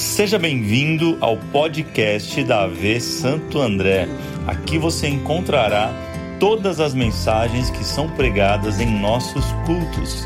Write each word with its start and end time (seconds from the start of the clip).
Seja 0.00 0.38
bem-vindo 0.38 1.18
ao 1.20 1.36
podcast 1.36 2.42
da 2.44 2.62
AV 2.62 2.98
Santo 3.02 3.60
André. 3.60 4.08
Aqui 4.46 4.78
você 4.78 5.06
encontrará 5.06 5.92
todas 6.40 6.80
as 6.80 6.94
mensagens 6.94 7.68
que 7.68 7.84
são 7.84 8.08
pregadas 8.16 8.80
em 8.80 8.98
nossos 8.98 9.44
cultos. 9.66 10.22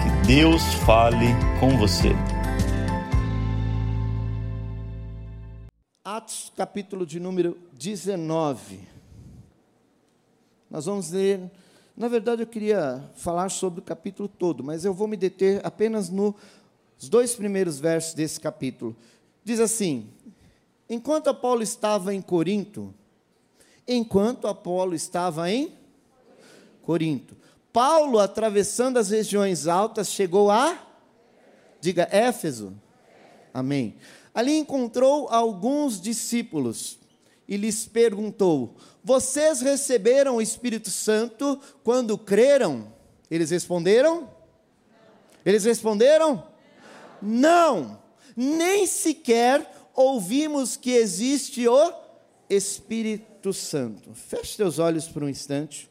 Que 0.00 0.26
Deus 0.28 0.62
fale 0.86 1.26
com 1.58 1.76
você. 1.76 2.10
Atos, 6.04 6.52
capítulo 6.56 7.04
de 7.04 7.18
número 7.18 7.58
19. 7.72 8.78
Nós 10.70 10.86
vamos 10.86 11.10
ler. 11.10 11.50
Na 11.96 12.06
verdade, 12.06 12.42
eu 12.42 12.46
queria 12.46 13.04
falar 13.16 13.48
sobre 13.48 13.80
o 13.80 13.82
capítulo 13.82 14.28
todo, 14.28 14.62
mas 14.62 14.84
eu 14.84 14.94
vou 14.94 15.08
me 15.08 15.16
deter 15.16 15.60
apenas 15.64 16.08
nos 17.00 17.08
dois 17.08 17.34
primeiros 17.34 17.80
versos 17.80 18.12
desse 18.12 18.38
capítulo. 18.38 18.94
Diz 19.42 19.58
assim: 19.58 20.10
Enquanto 20.88 21.30
Apolo 21.30 21.62
estava 21.62 22.14
em 22.14 22.20
Corinto, 22.20 22.92
enquanto 23.88 24.46
Apolo 24.46 24.94
estava 24.94 25.50
em 25.50 25.72
Corinto, 26.82 27.34
Paulo, 27.72 28.18
atravessando 28.18 28.98
as 28.98 29.08
regiões 29.08 29.66
altas, 29.66 30.08
chegou 30.10 30.50
a, 30.50 30.78
diga, 31.80 32.06
Éfeso. 32.10 32.74
Amém. 33.54 33.96
Ali 34.34 34.58
encontrou 34.58 35.26
alguns 35.30 35.98
discípulos 35.98 36.98
e 37.48 37.56
lhes 37.56 37.86
perguntou: 37.86 38.76
Vocês 39.02 39.62
receberam 39.62 40.36
o 40.36 40.42
Espírito 40.42 40.90
Santo 40.90 41.58
quando 41.82 42.18
creram? 42.18 42.92
Eles 43.30 43.50
responderam? 43.50 44.28
Eles 45.46 45.64
responderam? 45.64 46.49
Não. 47.22 48.00
Nem 48.36 48.86
sequer 48.86 49.70
ouvimos 49.94 50.76
que 50.76 50.92
existe 50.92 51.66
o 51.68 51.92
Espírito 52.48 53.52
Santo. 53.52 54.14
Feche 54.14 54.56
seus 54.56 54.78
olhos 54.78 55.06
por 55.08 55.22
um 55.22 55.28
instante. 55.28 55.89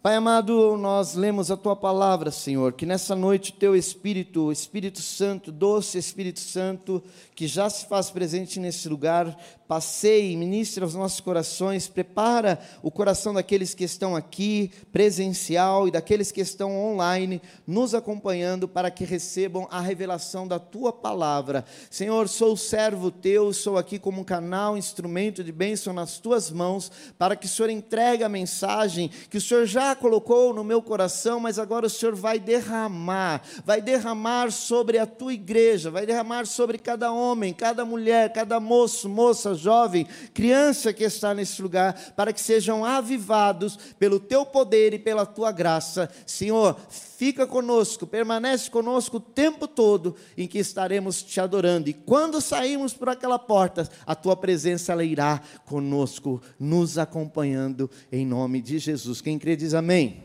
Pai 0.00 0.14
amado, 0.14 0.76
nós 0.76 1.16
lemos 1.16 1.50
a 1.50 1.56
tua 1.56 1.74
palavra, 1.74 2.30
Senhor, 2.30 2.72
que 2.72 2.86
nessa 2.86 3.16
noite 3.16 3.52
teu 3.52 3.74
Espírito, 3.74 4.52
Espírito 4.52 5.02
Santo, 5.02 5.50
doce 5.50 5.98
Espírito 5.98 6.38
Santo, 6.38 7.02
que 7.34 7.48
já 7.48 7.68
se 7.68 7.84
faz 7.86 8.08
presente 8.08 8.60
nesse 8.60 8.88
lugar, 8.88 9.36
passeie, 9.66 10.36
ministre 10.36 10.82
aos 10.82 10.94
nossos 10.94 11.20
corações, 11.20 11.88
prepara 11.88 12.58
o 12.80 12.92
coração 12.92 13.34
daqueles 13.34 13.74
que 13.74 13.82
estão 13.84 14.16
aqui, 14.16 14.70
presencial, 14.90 15.88
e 15.88 15.90
daqueles 15.90 16.30
que 16.30 16.40
estão 16.40 16.74
online, 16.74 17.42
nos 17.66 17.92
acompanhando, 17.92 18.68
para 18.68 18.92
que 18.92 19.04
recebam 19.04 19.66
a 19.68 19.80
revelação 19.80 20.46
da 20.46 20.60
tua 20.60 20.92
palavra. 20.92 21.64
Senhor, 21.90 22.28
sou 22.28 22.56
servo 22.56 23.10
teu, 23.10 23.52
sou 23.52 23.76
aqui 23.76 23.98
como 23.98 24.20
um 24.20 24.24
canal, 24.24 24.78
instrumento 24.78 25.42
de 25.44 25.52
bênção 25.52 25.92
nas 25.92 26.18
tuas 26.18 26.50
mãos, 26.50 26.90
para 27.18 27.34
que 27.34 27.46
o 27.46 27.48
Senhor 27.48 27.68
entregue 27.68 28.22
a 28.22 28.28
mensagem 28.28 29.10
que 29.28 29.36
o 29.36 29.40
Senhor 29.40 29.66
já 29.66 29.88
colocou 29.98 30.54
no 30.54 30.64
meu 30.64 30.80
coração, 30.80 31.38
mas 31.38 31.58
agora 31.58 31.86
o 31.86 31.90
Senhor 31.90 32.14
vai 32.14 32.38
derramar, 32.38 33.42
vai 33.64 33.82
derramar 33.82 34.50
sobre 34.50 34.98
a 34.98 35.06
tua 35.06 35.34
igreja, 35.34 35.90
vai 35.90 36.06
derramar 36.06 36.46
sobre 36.46 36.78
cada 36.78 37.12
homem, 37.12 37.52
cada 37.52 37.84
mulher, 37.84 38.32
cada 38.32 38.58
moço, 38.58 39.08
moça, 39.08 39.54
jovem, 39.54 40.06
criança 40.32 40.92
que 40.92 41.04
está 41.04 41.34
nesse 41.34 41.60
lugar, 41.60 42.12
para 42.16 42.32
que 42.32 42.40
sejam 42.40 42.84
avivados 42.84 43.76
pelo 43.98 44.18
teu 44.18 44.46
poder 44.46 44.94
e 44.94 44.98
pela 44.98 45.26
tua 45.26 45.52
graça. 45.52 46.08
Senhor, 46.26 46.76
fica 47.18 47.48
conosco, 47.48 48.06
permanece 48.06 48.70
conosco 48.70 49.16
o 49.16 49.20
tempo 49.20 49.66
todo 49.66 50.14
em 50.36 50.46
que 50.46 50.56
estaremos 50.56 51.20
te 51.20 51.40
adorando. 51.40 51.90
E 51.90 51.92
quando 51.92 52.40
sairmos 52.40 52.94
por 52.94 53.08
aquela 53.08 53.40
porta, 53.40 53.88
a 54.06 54.14
tua 54.14 54.36
presença 54.36 54.92
ela 54.92 55.02
irá 55.02 55.42
conosco, 55.66 56.40
nos 56.60 56.96
acompanhando 56.96 57.90
em 58.12 58.24
nome 58.24 58.62
de 58.62 58.78
Jesus. 58.78 59.20
Quem 59.20 59.36
crê 59.36 59.56
diz 59.56 59.74
amém. 59.74 60.22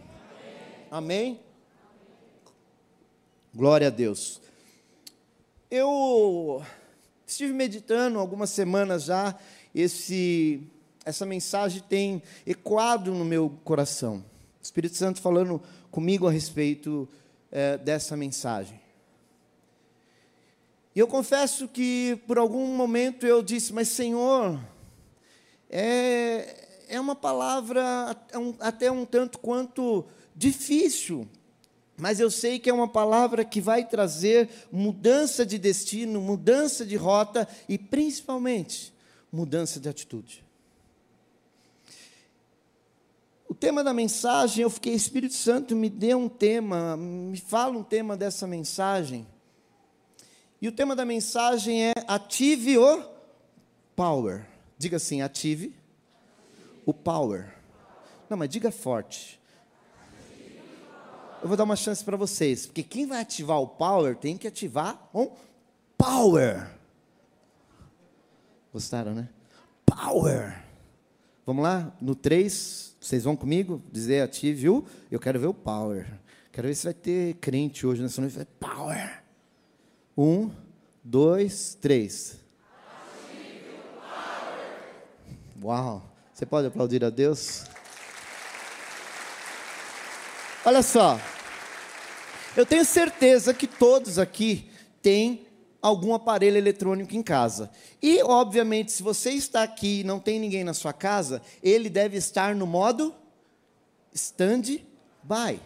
Amém. 0.91 1.31
amém? 1.31 1.39
Glória 3.55 3.87
a 3.87 3.89
Deus. 3.89 4.39
Eu 5.71 6.61
estive 7.25 7.53
meditando 7.53 8.19
algumas 8.19 8.51
semanas 8.51 9.05
já, 9.05 9.35
esse, 9.73 10.61
essa 11.03 11.25
mensagem 11.25 11.81
tem 11.89 12.21
ecoado 12.45 13.11
no 13.15 13.25
meu 13.25 13.49
coração. 13.63 14.23
Espírito 14.63 14.95
Santo 14.95 15.19
falando 15.19 15.61
comigo 15.91 16.25
a 16.25 16.31
respeito 16.31 17.07
é, 17.51 17.77
dessa 17.77 18.15
mensagem. 18.15 18.79
E 20.95 20.99
eu 20.99 21.07
confesso 21.07 21.67
que 21.67 22.21
por 22.25 22.37
algum 22.37 22.67
momento 22.67 23.25
eu 23.25 23.43
disse, 23.43 23.73
mas 23.73 23.89
Senhor, 23.89 24.59
é, 25.69 26.85
é 26.87 26.99
uma 26.99 27.15
palavra 27.15 28.15
até 28.59 28.89
um 28.89 29.05
tanto 29.05 29.37
quanto 29.39 30.05
difícil, 30.35 31.27
mas 31.97 32.19
eu 32.19 32.31
sei 32.31 32.57
que 32.57 32.69
é 32.69 32.73
uma 32.73 32.87
palavra 32.87 33.43
que 33.43 33.59
vai 33.59 33.85
trazer 33.85 34.49
mudança 34.71 35.45
de 35.45 35.57
destino, 35.57 36.21
mudança 36.21 36.85
de 36.85 36.95
rota 36.95 37.47
e 37.67 37.77
principalmente 37.77 38.93
mudança 39.31 39.79
de 39.79 39.89
atitude. 39.89 40.42
O 43.53 43.55
tema 43.55 43.83
da 43.83 43.93
mensagem, 43.93 44.63
eu 44.63 44.69
fiquei, 44.71 44.95
Espírito 44.95 45.35
Santo, 45.35 45.75
me 45.75 45.87
dê 45.87 46.15
um 46.15 46.27
tema, 46.27 46.97
me 46.97 47.37
fala 47.37 47.77
um 47.77 47.83
tema 47.83 48.17
dessa 48.17 48.47
mensagem. 48.47 49.27
E 50.59 50.67
o 50.67 50.71
tema 50.71 50.95
da 50.95 51.05
mensagem 51.05 51.83
é 51.83 51.93
ative 52.07 52.79
o 52.79 53.03
power. 53.95 54.47
Diga 54.75 54.97
assim, 54.97 55.21
ative 55.21 55.75
o 56.83 56.91
power. 56.91 57.53
Não, 58.27 58.35
mas 58.37 58.49
diga 58.49 58.71
forte. 58.71 59.39
Eu 61.39 61.47
vou 61.47 61.55
dar 61.55 61.65
uma 61.65 61.75
chance 61.75 62.03
para 62.03 62.17
vocês, 62.17 62.65
porque 62.65 62.81
quem 62.81 63.05
vai 63.05 63.21
ativar 63.21 63.61
o 63.61 63.67
power 63.67 64.15
tem 64.15 64.35
que 64.35 64.47
ativar 64.47 65.07
um 65.13 65.29
power. 65.95 66.71
Gostaram, 68.73 69.13
né? 69.13 69.29
Power. 69.85 70.62
Vamos 71.45 71.63
lá? 71.63 71.93
No 71.99 72.15
3, 72.15 72.95
vocês 72.99 73.25
vão 73.25 73.35
comigo? 73.35 73.81
Dizer 73.91 74.21
ative 74.21 74.69
o. 74.69 74.85
Eu 75.11 75.19
quero 75.19 75.39
ver 75.39 75.47
o 75.47 75.53
power. 75.53 76.07
Quero 76.53 76.67
ver 76.69 76.75
se 76.75 76.85
vai 76.85 76.93
ter 76.93 77.33
crente 77.35 77.85
hoje 77.85 78.01
nessa 78.01 78.21
noite. 78.21 78.37
Power. 78.59 79.23
Um, 80.17 80.49
dois, 81.03 81.77
três. 81.81 82.37
Uau! 85.61 86.01
Você 86.33 86.45
pode 86.45 86.67
aplaudir 86.67 87.03
a 87.03 87.09
Deus? 87.09 87.65
Olha 90.63 90.81
só. 90.81 91.19
Eu 92.55 92.65
tenho 92.65 92.85
certeza 92.85 93.53
que 93.53 93.67
todos 93.67 94.17
aqui 94.17 94.69
têm 95.01 95.45
algum 95.83 96.13
aparelho 96.13 96.57
eletrônico 96.57 97.13
em 97.13 97.21
casa. 97.21 97.69
E, 98.01 98.23
obviamente, 98.23 98.91
se 98.93 99.03
você 99.03 99.31
está 99.31 99.63
aqui 99.63 99.99
e 99.99 100.03
não 100.05 100.17
tem 100.17 100.39
ninguém 100.39 100.63
na 100.63 100.73
sua 100.73 100.93
casa, 100.93 101.41
ele 101.61 101.89
deve 101.89 102.17
estar 102.17 102.55
no 102.55 102.65
modo 102.65 103.13
stand-by. 104.13 105.59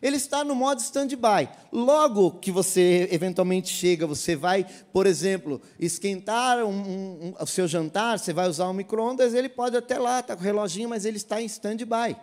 Ele 0.00 0.16
está 0.16 0.42
no 0.42 0.54
modo 0.54 0.80
stand-by. 0.80 1.50
Logo 1.70 2.30
que 2.30 2.50
você 2.50 3.08
eventualmente 3.12 3.68
chega, 3.68 4.06
você 4.06 4.34
vai, 4.34 4.64
por 4.90 5.06
exemplo, 5.06 5.60
esquentar 5.78 6.64
um, 6.64 6.70
um, 6.70 7.34
o 7.38 7.46
seu 7.46 7.68
jantar, 7.68 8.18
você 8.18 8.32
vai 8.32 8.48
usar 8.48 8.70
um 8.70 8.72
micro-ondas, 8.72 9.34
ele 9.34 9.50
pode 9.50 9.76
até 9.76 9.98
lá, 9.98 10.20
está 10.20 10.34
com 10.34 10.40
o 10.40 10.44
reloginho, 10.44 10.88
mas 10.88 11.04
ele 11.04 11.18
está 11.18 11.42
em 11.42 11.46
stand-by. 11.46 12.16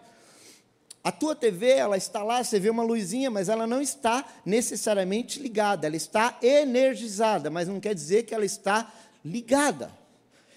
A 1.05 1.11
tua 1.11 1.35
TV, 1.35 1.69
ela 1.69 1.97
está 1.97 2.23
lá, 2.23 2.43
você 2.43 2.59
vê 2.59 2.67
uma 2.67 2.81
luzinha, 2.81 3.29
mas 3.29 3.47
ela 3.47 3.67
não 3.67 3.79
está 3.79 4.25
necessariamente 4.43 5.39
ligada, 5.39 5.85
ela 5.85 5.95
está 5.95 6.35
energizada, 6.41 7.51
mas 7.51 7.67
não 7.67 7.79
quer 7.79 7.93
dizer 7.93 8.23
que 8.23 8.33
ela 8.33 8.43
está 8.43 8.91
ligada. 9.23 9.91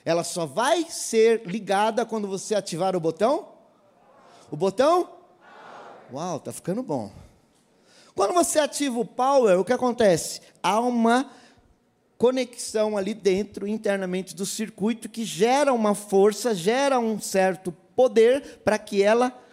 Ela 0.06 0.24
só 0.24 0.46
vai 0.46 0.86
ser 0.88 1.42
ligada 1.44 2.06
quando 2.06 2.26
você 2.26 2.54
ativar 2.54 2.96
o 2.96 3.00
botão? 3.00 3.46
O 4.50 4.56
botão? 4.56 5.10
Uau, 6.10 6.40
tá 6.40 6.50
ficando 6.50 6.82
bom. 6.82 7.12
Quando 8.14 8.32
você 8.32 8.58
ativa 8.58 8.98
o 8.98 9.04
power, 9.04 9.60
o 9.60 9.64
que 9.66 9.74
acontece? 9.74 10.40
Há 10.62 10.80
uma 10.80 11.30
conexão 12.16 12.96
ali 12.96 13.12
dentro, 13.12 13.68
internamente 13.68 14.34
do 14.34 14.46
circuito, 14.46 15.10
que 15.10 15.26
gera 15.26 15.74
uma 15.74 15.94
força, 15.94 16.54
gera 16.54 16.98
um 16.98 17.20
certo 17.20 17.70
poder 17.94 18.60
para 18.64 18.78
que 18.78 19.02
ela 19.02 19.46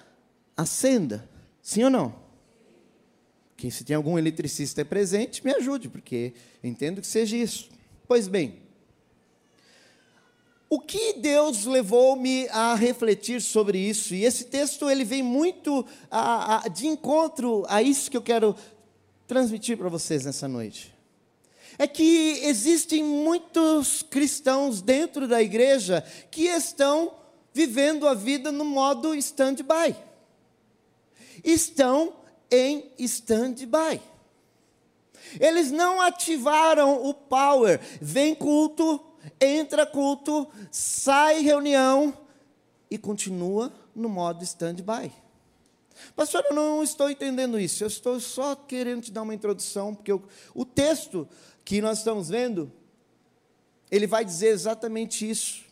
acenda. 0.55 1.29
Sim 1.61 1.85
ou 1.85 1.89
não? 1.89 2.15
Que 3.57 3.71
se 3.71 3.83
tem 3.83 3.95
algum 3.95 4.17
eletricista 4.17 4.83
presente, 4.83 5.43
me 5.43 5.51
ajude, 5.53 5.89
porque 5.89 6.33
entendo 6.63 7.01
que 7.01 7.07
seja 7.07 7.37
isso. 7.37 7.69
Pois 8.07 8.27
bem, 8.27 8.65
o 10.69 10.79
que 10.79 11.13
Deus 11.13 11.65
levou-me 11.65 12.47
a 12.49 12.75
refletir 12.75 13.41
sobre 13.41 13.77
isso? 13.77 14.13
E 14.13 14.25
esse 14.25 14.45
texto 14.45 14.89
ele 14.89 15.03
vem 15.03 15.23
muito 15.23 15.85
a, 16.09 16.65
a, 16.65 16.67
de 16.67 16.87
encontro 16.87 17.65
a 17.69 17.81
isso 17.81 18.11
que 18.11 18.17
eu 18.17 18.21
quero 18.21 18.55
transmitir 19.27 19.77
para 19.77 19.89
vocês 19.89 20.25
nessa 20.25 20.47
noite. 20.47 20.93
é 21.77 21.87
que 21.87 22.39
existem 22.43 23.03
muitos 23.03 24.03
cristãos 24.03 24.81
dentro 24.81 25.27
da 25.27 25.41
igreja 25.41 26.03
que 26.29 26.43
estão 26.43 27.13
vivendo 27.53 28.07
a 28.07 28.13
vida 28.13 28.51
no 28.51 28.65
modo 28.65 29.15
stand-by. 29.15 29.95
Estão 31.45 32.13
em 32.49 32.91
stand-by. 32.97 34.01
Eles 35.39 35.71
não 35.71 36.01
ativaram 36.01 37.05
o 37.05 37.13
power. 37.13 37.79
Vem 38.01 38.33
culto, 38.33 38.99
entra 39.39 39.85
culto, 39.85 40.47
sai 40.71 41.41
reunião 41.41 42.17
e 42.89 42.97
continua 42.97 43.71
no 43.95 44.09
modo 44.09 44.43
stand-by. 44.43 45.11
Pastor, 46.15 46.43
eu 46.49 46.55
não 46.55 46.83
estou 46.83 47.09
entendendo 47.09 47.59
isso. 47.59 47.83
Eu 47.83 47.87
estou 47.87 48.19
só 48.19 48.55
querendo 48.55 49.03
te 49.03 49.11
dar 49.11 49.21
uma 49.21 49.33
introdução, 49.33 49.93
porque 49.95 50.11
eu, 50.11 50.23
o 50.53 50.65
texto 50.65 51.27
que 51.63 51.81
nós 51.81 51.99
estamos 51.99 52.29
vendo, 52.29 52.71
ele 53.89 54.07
vai 54.07 54.25
dizer 54.25 54.47
exatamente 54.47 55.29
isso. 55.29 55.64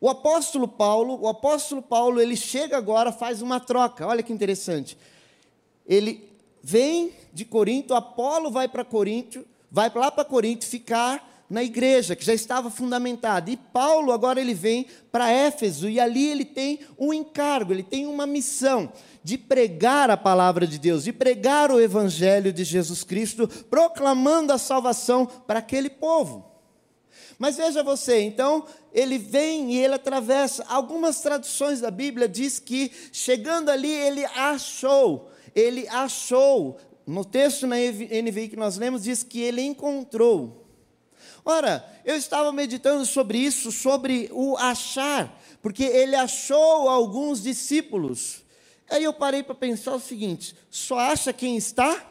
O 0.00 0.08
apóstolo 0.08 0.66
Paulo, 0.66 1.20
o 1.20 1.28
apóstolo 1.28 1.82
Paulo, 1.82 2.20
ele 2.20 2.34
chega 2.34 2.76
agora, 2.76 3.12
faz 3.12 3.42
uma 3.42 3.60
troca. 3.60 4.06
Olha 4.06 4.22
que 4.22 4.32
interessante. 4.32 4.96
Ele 5.86 6.26
vem 6.62 7.12
de 7.32 7.44
Corinto, 7.44 7.94
Apolo 7.94 8.50
vai 8.50 8.66
para 8.66 8.84
Corinto, 8.84 9.44
vai 9.70 9.90
lá 9.94 10.10
para 10.10 10.24
Corinto 10.24 10.64
ficar 10.64 11.28
na 11.50 11.64
igreja 11.64 12.14
que 12.14 12.24
já 12.24 12.32
estava 12.32 12.70
fundamentada. 12.70 13.50
E 13.50 13.56
Paulo 13.56 14.12
agora 14.12 14.40
ele 14.40 14.54
vem 14.54 14.86
para 15.10 15.30
Éfeso 15.30 15.88
e 15.88 15.98
ali 15.98 16.28
ele 16.28 16.44
tem 16.44 16.80
um 16.98 17.12
encargo, 17.12 17.72
ele 17.72 17.82
tem 17.82 18.06
uma 18.06 18.26
missão 18.26 18.90
de 19.22 19.36
pregar 19.36 20.08
a 20.08 20.16
palavra 20.16 20.66
de 20.66 20.78
Deus, 20.78 21.04
de 21.04 21.12
pregar 21.12 21.70
o 21.70 21.80
evangelho 21.80 22.52
de 22.52 22.64
Jesus 22.64 23.04
Cristo, 23.04 23.48
proclamando 23.68 24.52
a 24.52 24.58
salvação 24.58 25.26
para 25.26 25.58
aquele 25.58 25.90
povo. 25.90 26.49
Mas 27.40 27.56
veja 27.56 27.82
você, 27.82 28.20
então 28.20 28.66
ele 28.92 29.16
vem 29.16 29.72
e 29.72 29.78
ele 29.78 29.94
atravessa. 29.94 30.62
Algumas 30.68 31.22
traduções 31.22 31.80
da 31.80 31.90
Bíblia 31.90 32.28
diz 32.28 32.58
que 32.58 32.92
chegando 33.10 33.70
ali 33.70 33.90
ele 33.90 34.26
achou, 34.26 35.30
ele 35.54 35.88
achou. 35.88 36.76
No 37.06 37.24
texto 37.24 37.66
na 37.66 37.76
NVI 37.76 38.50
que 38.50 38.56
nós 38.56 38.76
lemos 38.76 39.04
diz 39.04 39.22
que 39.22 39.40
ele 39.40 39.62
encontrou. 39.62 40.66
Ora, 41.42 41.82
eu 42.04 42.14
estava 42.14 42.52
meditando 42.52 43.06
sobre 43.06 43.38
isso, 43.38 43.72
sobre 43.72 44.28
o 44.32 44.58
achar, 44.58 45.40
porque 45.62 45.84
ele 45.84 46.14
achou 46.14 46.90
alguns 46.90 47.42
discípulos. 47.42 48.42
Aí 48.90 49.02
eu 49.02 49.14
parei 49.14 49.42
para 49.42 49.54
pensar 49.54 49.94
o 49.94 50.00
seguinte: 50.00 50.54
só 50.68 50.98
acha 50.98 51.32
quem 51.32 51.56
está? 51.56 52.06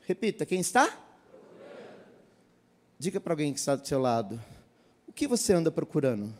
Repita, 0.00 0.44
quem 0.44 0.58
está? 0.58 1.07
Diga 2.98 3.20
para 3.20 3.32
alguém 3.32 3.52
que 3.52 3.60
está 3.60 3.76
do 3.76 3.86
seu 3.86 4.00
lado: 4.00 4.42
o 5.06 5.12
que 5.12 5.28
você 5.28 5.52
anda 5.52 5.70
procurando? 5.70 6.34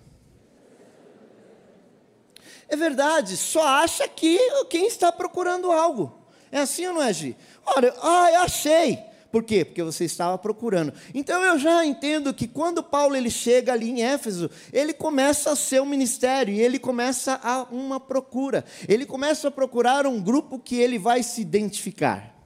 É 2.68 2.76
verdade, 2.76 3.36
só 3.36 3.66
acha 3.66 4.06
que 4.08 4.38
quem 4.68 4.86
está 4.86 5.10
procurando 5.12 5.70
algo. 5.70 6.18
É 6.50 6.58
assim 6.60 6.86
ou 6.86 6.94
não 6.94 7.02
é, 7.02 7.12
Gi? 7.12 7.36
Olha, 7.64 7.94
ah, 8.02 8.30
eu 8.32 8.40
achei. 8.40 8.98
Por 9.30 9.42
quê? 9.42 9.64
Porque 9.64 9.82
você 9.82 10.04
estava 10.04 10.36
procurando. 10.38 10.92
Então 11.14 11.42
eu 11.42 11.58
já 11.58 11.84
entendo 11.84 12.32
que 12.32 12.48
quando 12.48 12.82
Paulo 12.82 13.14
ele 13.14 13.30
chega 13.30 13.72
ali 13.72 13.90
em 13.90 14.02
Éfeso, 14.02 14.50
ele 14.72 14.94
começa 14.94 15.54
seu 15.54 15.84
ministério 15.84 16.52
e 16.52 16.60
ele 16.60 16.78
começa 16.78 17.38
a 17.42 17.64
uma 17.70 18.00
procura. 18.00 18.64
Ele 18.88 19.04
começa 19.04 19.48
a 19.48 19.50
procurar 19.50 20.06
um 20.06 20.20
grupo 20.20 20.58
que 20.58 20.76
ele 20.76 20.98
vai 20.98 21.22
se 21.22 21.42
identificar. 21.42 22.37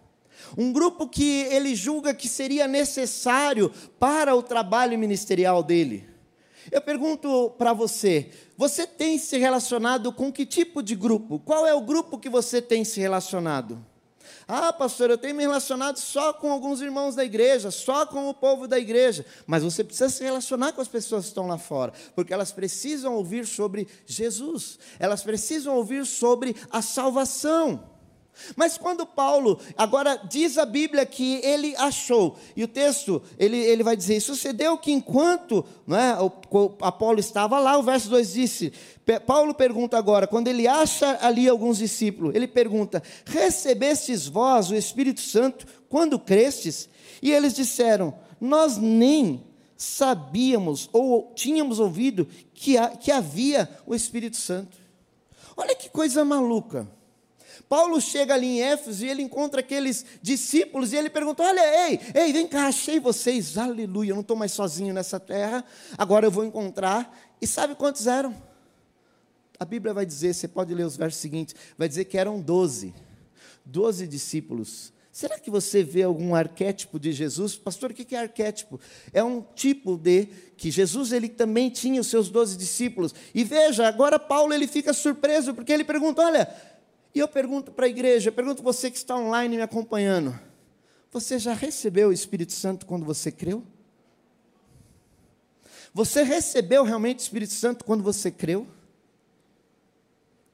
Um 0.56 0.72
grupo 0.72 1.08
que 1.08 1.42
ele 1.44 1.74
julga 1.74 2.14
que 2.14 2.28
seria 2.28 2.66
necessário 2.66 3.70
para 3.98 4.34
o 4.34 4.42
trabalho 4.42 4.98
ministerial 4.98 5.62
dele. 5.62 6.08
Eu 6.70 6.80
pergunto 6.80 7.50
para 7.58 7.72
você: 7.72 8.30
você 8.56 8.86
tem 8.86 9.18
se 9.18 9.38
relacionado 9.38 10.12
com 10.12 10.32
que 10.32 10.46
tipo 10.46 10.82
de 10.82 10.94
grupo? 10.94 11.38
Qual 11.38 11.66
é 11.66 11.74
o 11.74 11.80
grupo 11.80 12.18
que 12.18 12.28
você 12.28 12.60
tem 12.62 12.84
se 12.84 13.00
relacionado? 13.00 13.84
Ah, 14.46 14.72
pastor, 14.72 15.10
eu 15.10 15.18
tenho 15.18 15.34
me 15.34 15.42
relacionado 15.42 15.98
só 15.98 16.32
com 16.32 16.50
alguns 16.50 16.80
irmãos 16.80 17.14
da 17.14 17.24
igreja, 17.24 17.70
só 17.70 18.04
com 18.04 18.28
o 18.28 18.34
povo 18.34 18.66
da 18.66 18.78
igreja. 18.78 19.24
Mas 19.46 19.62
você 19.62 19.84
precisa 19.84 20.10
se 20.10 20.22
relacionar 20.22 20.72
com 20.72 20.80
as 20.80 20.88
pessoas 20.88 21.24
que 21.24 21.28
estão 21.28 21.46
lá 21.46 21.58
fora, 21.58 21.92
porque 22.14 22.32
elas 22.32 22.52
precisam 22.52 23.14
ouvir 23.14 23.46
sobre 23.46 23.86
Jesus, 24.04 24.78
elas 24.98 25.22
precisam 25.22 25.76
ouvir 25.76 26.04
sobre 26.04 26.56
a 26.70 26.82
salvação. 26.82 27.91
Mas 28.56 28.76
quando 28.78 29.06
Paulo, 29.06 29.60
agora 29.76 30.16
diz 30.16 30.58
a 30.58 30.64
Bíblia 30.64 31.04
que 31.04 31.40
ele 31.44 31.76
achou, 31.76 32.36
e 32.56 32.64
o 32.64 32.68
texto, 32.68 33.22
ele, 33.38 33.56
ele 33.56 33.82
vai 33.82 33.96
dizer: 33.96 34.20
sucedeu 34.20 34.76
que 34.78 34.90
enquanto 34.90 35.64
né, 35.86 36.16
o, 36.18 36.30
o 36.58 36.74
Apolo 36.80 37.20
estava 37.20 37.58
lá, 37.58 37.78
o 37.78 37.82
verso 37.82 38.08
2 38.08 38.32
disse: 38.32 38.72
Paulo 39.26 39.54
pergunta 39.54 39.96
agora, 39.98 40.26
quando 40.26 40.48
ele 40.48 40.66
acha 40.66 41.18
ali 41.20 41.48
alguns 41.48 41.78
discípulos, 41.78 42.34
ele 42.34 42.48
pergunta: 42.48 43.02
Recebestes 43.26 44.26
vós 44.26 44.70
o 44.70 44.74
Espírito 44.74 45.20
Santo 45.20 45.66
quando 45.88 46.18
crestes? 46.18 46.88
E 47.20 47.30
eles 47.30 47.54
disseram: 47.54 48.14
Nós 48.40 48.76
nem 48.76 49.44
sabíamos 49.76 50.88
ou 50.92 51.32
tínhamos 51.34 51.80
ouvido 51.80 52.26
que, 52.54 52.76
que 53.00 53.10
havia 53.10 53.68
o 53.86 53.94
Espírito 53.94 54.36
Santo. 54.36 54.76
Olha 55.56 55.74
que 55.74 55.90
coisa 55.90 56.24
maluca. 56.24 56.88
Paulo 57.72 58.02
chega 58.02 58.34
ali 58.34 58.58
em 58.58 58.60
Éfeso 58.60 59.02
e 59.02 59.08
ele 59.08 59.22
encontra 59.22 59.60
aqueles 59.60 60.04
discípulos 60.20 60.92
e 60.92 60.96
ele 60.96 61.08
pergunta: 61.08 61.42
Olha, 61.42 61.88
ei, 61.88 61.98
ei, 62.14 62.30
vem 62.30 62.46
cá, 62.46 62.66
achei 62.66 63.00
vocês, 63.00 63.56
aleluia, 63.56 64.10
eu 64.10 64.14
não 64.14 64.20
estou 64.20 64.36
mais 64.36 64.52
sozinho 64.52 64.92
nessa 64.92 65.18
terra, 65.18 65.64
agora 65.96 66.26
eu 66.26 66.30
vou 66.30 66.44
encontrar. 66.44 67.18
E 67.40 67.46
sabe 67.46 67.74
quantos 67.74 68.06
eram? 68.06 68.36
A 69.58 69.64
Bíblia 69.64 69.94
vai 69.94 70.04
dizer, 70.04 70.34
você 70.34 70.46
pode 70.46 70.74
ler 70.74 70.84
os 70.84 70.98
versos 70.98 71.22
seguintes, 71.22 71.54
vai 71.78 71.88
dizer 71.88 72.04
que 72.04 72.18
eram 72.18 72.42
doze, 72.42 72.92
doze 73.64 74.06
discípulos. 74.06 74.92
Será 75.10 75.38
que 75.38 75.50
você 75.50 75.82
vê 75.82 76.02
algum 76.02 76.34
arquétipo 76.34 77.00
de 77.00 77.10
Jesus? 77.10 77.56
Pastor, 77.56 77.90
o 77.90 77.94
que 77.94 78.14
é 78.14 78.18
arquétipo? 78.18 78.78
É 79.14 79.24
um 79.24 79.42
tipo 79.54 79.96
de 79.96 80.26
que 80.58 80.70
Jesus 80.70 81.10
ele 81.12 81.28
também 81.28 81.70
tinha 81.70 82.00
os 82.00 82.06
seus 82.06 82.28
doze 82.28 82.56
discípulos. 82.56 83.14
E 83.34 83.44
veja, 83.44 83.86
agora 83.86 84.18
Paulo 84.18 84.52
ele 84.52 84.66
fica 84.66 84.92
surpreso 84.92 85.54
porque 85.54 85.72
ele 85.72 85.84
pergunta: 85.84 86.22
olha, 86.22 86.48
e 87.14 87.18
eu 87.18 87.28
pergunto 87.28 87.70
para 87.70 87.86
a 87.86 87.88
igreja, 87.88 88.32
pergunto 88.32 88.62
você 88.62 88.90
que 88.90 88.96
está 88.96 89.16
online 89.16 89.56
me 89.56 89.62
acompanhando: 89.62 90.38
você 91.10 91.38
já 91.38 91.52
recebeu 91.52 92.08
o 92.08 92.12
Espírito 92.12 92.52
Santo 92.52 92.86
quando 92.86 93.04
você 93.04 93.30
creu? 93.30 93.62
Você 95.92 96.22
recebeu 96.22 96.84
realmente 96.84 97.18
o 97.18 97.22
Espírito 97.22 97.52
Santo 97.52 97.84
quando 97.84 98.02
você 98.02 98.30
creu? 98.30 98.66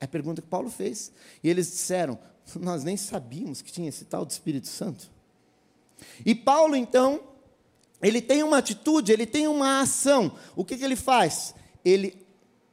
É 0.00 0.04
a 0.04 0.09
pergunta 0.09 0.42
que 0.42 0.49
Paulo 0.49 0.68
fez. 0.68 1.12
E 1.42 1.49
eles 1.49 1.71
disseram: 1.71 2.18
Nós 2.56 2.82
nem 2.82 2.97
sabíamos 2.97 3.62
que 3.62 3.71
tinha 3.71 3.88
esse 3.88 4.04
tal 4.04 4.26
de 4.26 4.32
Espírito 4.32 4.66
Santo. 4.66 5.11
E 6.25 6.35
Paulo, 6.35 6.75
então, 6.75 7.21
ele 8.02 8.21
tem 8.21 8.42
uma 8.42 8.59
atitude, 8.59 9.12
ele 9.12 9.26
tem 9.26 9.47
uma 9.47 9.80
ação. 9.80 10.37
O 10.56 10.64
que, 10.64 10.76
que 10.76 10.85
ele 10.85 10.97
faz? 10.97 11.54
Ele 11.85 12.26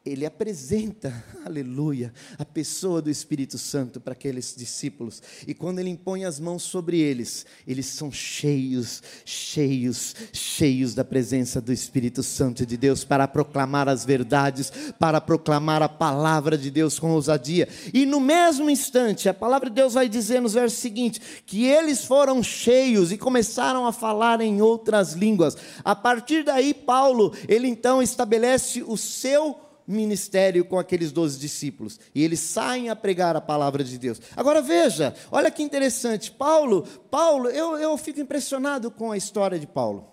ele 0.06 0.24
apresenta, 0.24 1.26
aleluia, 1.44 2.14
a 2.38 2.46
pessoa 2.46 3.02
do 3.02 3.10
Espírito 3.10 3.58
Santo 3.58 4.00
para 4.00 4.14
aqueles 4.14 4.54
discípulos. 4.56 5.22
E 5.48 5.54
quando 5.54 5.80
ele 5.80 5.90
impõe 5.90 6.26
as 6.26 6.40
mãos 6.40 6.62
sobre 6.62 7.00
eles, 7.00 7.46
eles 7.66 7.88
são 7.88 8.12
cheios, 8.12 9.02
cheios, 9.26 10.16
cheios 10.32 10.94
da 10.94 11.04
presença 11.04 11.60
do 11.60 11.74
Espírito 11.74 12.22
Santo 12.22 12.66
de 12.66 12.78
Deus 12.78 13.04
para 13.04 13.28
proclamar 13.28 13.90
as 13.90 14.06
verdades, 14.06 14.72
para 15.00 15.20
proclamar 15.20 15.82
a 15.82 15.90
palavra 15.90 16.56
de 16.56 16.70
Deus 16.70 17.00
com 17.00 17.12
ousadia. 17.12 17.68
E 17.92 18.06
no 18.06 18.20
mesmo 18.20 18.70
instante, 18.70 19.28
a 19.28 19.34
palavra 19.34 19.70
de 19.70 19.76
Deus 19.76 19.96
vai 19.96 20.08
dizer 20.08 20.40
nos 20.40 20.54
versos 20.54 20.78
seguintes 20.78 21.20
que 21.48 21.66
eles 21.66 22.06
foram 22.06 22.44
cheios 22.44 23.12
e 23.12 23.18
começaram 23.18 23.88
a 23.88 23.92
falar 23.92 24.40
em 24.40 24.62
outras 24.62 25.14
línguas. 25.14 25.58
A 25.84 25.96
partir 25.96 26.44
daí, 26.44 26.76
Paulo, 26.76 27.34
ele 27.48 27.68
então 27.68 28.04
estabelece 28.04 28.84
o 28.86 28.96
seu 28.96 29.65
ministério 29.88 30.66
com 30.66 30.80
aqueles 30.80 31.12
doze 31.12 31.40
discípulos. 31.40 32.00
E 32.14 32.24
eles 32.24 32.40
saem 32.40 32.90
a 32.90 32.96
pregar 32.96 33.36
a 33.36 33.42
palavra 33.42 33.84
de 33.84 33.98
Deus. 33.98 34.22
Agora 34.36 34.62
veja, 34.62 35.14
olha 35.32 35.52
que 35.52 35.64
interessante. 35.64 36.32
Paulo, 36.32 36.84
Paulo, 37.10 37.50
eu, 37.50 37.78
eu 37.78 37.98
fico 37.98 38.20
impressionado 38.20 38.90
com 38.90 39.12
a 39.12 39.18
história 39.18 39.60
de 39.60 39.68
Paulo. 39.68 40.08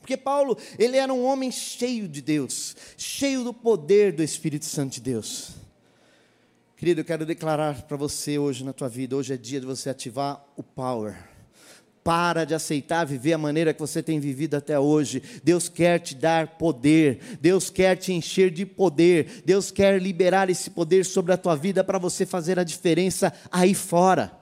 Porque 0.00 0.16
Paulo, 0.16 0.58
ele 0.78 0.96
era 0.96 1.12
um 1.12 1.24
homem 1.24 1.50
cheio 1.50 2.06
de 2.06 2.20
Deus, 2.20 2.76
cheio 2.96 3.42
do 3.42 3.54
poder 3.54 4.12
do 4.12 4.22
Espírito 4.22 4.66
Santo 4.66 4.94
de 4.94 5.00
Deus. 5.00 5.52
Querido, 6.76 7.00
eu 7.00 7.04
quero 7.04 7.24
declarar 7.24 7.82
para 7.82 7.96
você 7.96 8.38
hoje 8.38 8.64
na 8.64 8.72
tua 8.72 8.88
vida, 8.88 9.16
hoje 9.16 9.32
é 9.32 9.36
dia 9.36 9.60
de 9.60 9.66
você 9.66 9.88
ativar 9.88 10.44
o 10.56 10.62
power 10.62 11.33
para 12.04 12.44
de 12.44 12.54
aceitar 12.54 13.06
viver 13.06 13.32
a 13.32 13.38
maneira 13.38 13.72
que 13.72 13.80
você 13.80 14.02
tem 14.02 14.20
vivido 14.20 14.54
até 14.54 14.78
hoje. 14.78 15.22
Deus 15.42 15.70
quer 15.70 15.98
te 15.98 16.14
dar 16.14 16.58
poder, 16.58 17.38
Deus 17.40 17.70
quer 17.70 17.96
te 17.96 18.12
encher 18.12 18.50
de 18.50 18.66
poder, 18.66 19.42
Deus 19.46 19.70
quer 19.70 20.00
liberar 20.00 20.50
esse 20.50 20.68
poder 20.70 21.06
sobre 21.06 21.32
a 21.32 21.38
tua 21.38 21.56
vida 21.56 21.82
para 21.82 21.98
você 21.98 22.26
fazer 22.26 22.58
a 22.58 22.64
diferença 22.64 23.32
aí 23.50 23.74
fora. 23.74 24.32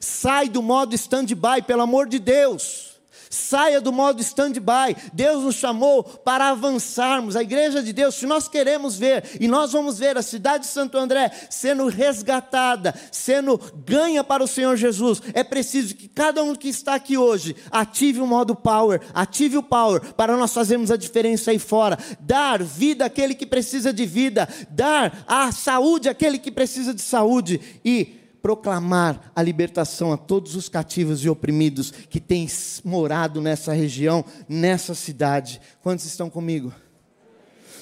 Sai 0.00 0.48
do 0.48 0.62
modo 0.62 0.94
stand-by, 0.94 1.62
pelo 1.66 1.82
amor 1.82 2.08
de 2.08 2.18
Deus. 2.18 2.87
Saia 3.30 3.80
do 3.80 3.92
modo 3.92 4.20
stand-by. 4.20 4.96
Deus 5.12 5.44
nos 5.44 5.56
chamou 5.56 6.02
para 6.02 6.48
avançarmos. 6.48 7.36
A 7.36 7.42
igreja 7.42 7.82
de 7.82 7.92
Deus, 7.92 8.14
se 8.14 8.26
nós 8.26 8.48
queremos 8.48 8.96
ver, 8.96 9.24
e 9.40 9.48
nós 9.48 9.72
vamos 9.72 9.98
ver 9.98 10.16
a 10.16 10.22
cidade 10.22 10.64
de 10.64 10.70
Santo 10.70 10.98
André 10.98 11.30
sendo 11.50 11.86
resgatada, 11.88 12.94
sendo 13.10 13.60
ganha 13.84 14.22
para 14.24 14.42
o 14.42 14.48
Senhor 14.48 14.76
Jesus, 14.76 15.22
é 15.34 15.44
preciso 15.44 15.94
que 15.94 16.08
cada 16.08 16.42
um 16.42 16.54
que 16.54 16.68
está 16.68 16.94
aqui 16.94 17.16
hoje 17.16 17.56
ative 17.70 18.20
o 18.20 18.26
modo 18.26 18.54
power, 18.54 19.00
ative 19.14 19.56
o 19.56 19.62
power 19.62 20.12
para 20.14 20.36
nós 20.36 20.52
fazermos 20.52 20.90
a 20.90 20.96
diferença 20.96 21.50
aí 21.50 21.58
fora. 21.58 21.98
Dar 22.20 22.62
vida 22.62 23.04
àquele 23.04 23.34
que 23.34 23.46
precisa 23.46 23.92
de 23.92 24.06
vida, 24.06 24.48
dar 24.70 25.24
a 25.26 25.52
saúde 25.52 26.08
àquele 26.08 26.38
que 26.38 26.50
precisa 26.50 26.94
de 26.94 27.02
saúde 27.02 27.60
e 27.84 28.17
proclamar 28.42 29.32
a 29.34 29.42
libertação 29.42 30.12
a 30.12 30.16
todos 30.16 30.54
os 30.54 30.68
cativos 30.68 31.24
e 31.24 31.28
oprimidos 31.28 31.90
que 31.90 32.20
têm 32.20 32.46
morado 32.84 33.40
nessa 33.40 33.72
região, 33.72 34.24
nessa 34.48 34.94
cidade. 34.94 35.60
Quantos 35.82 36.04
estão 36.04 36.30
comigo? 36.30 36.72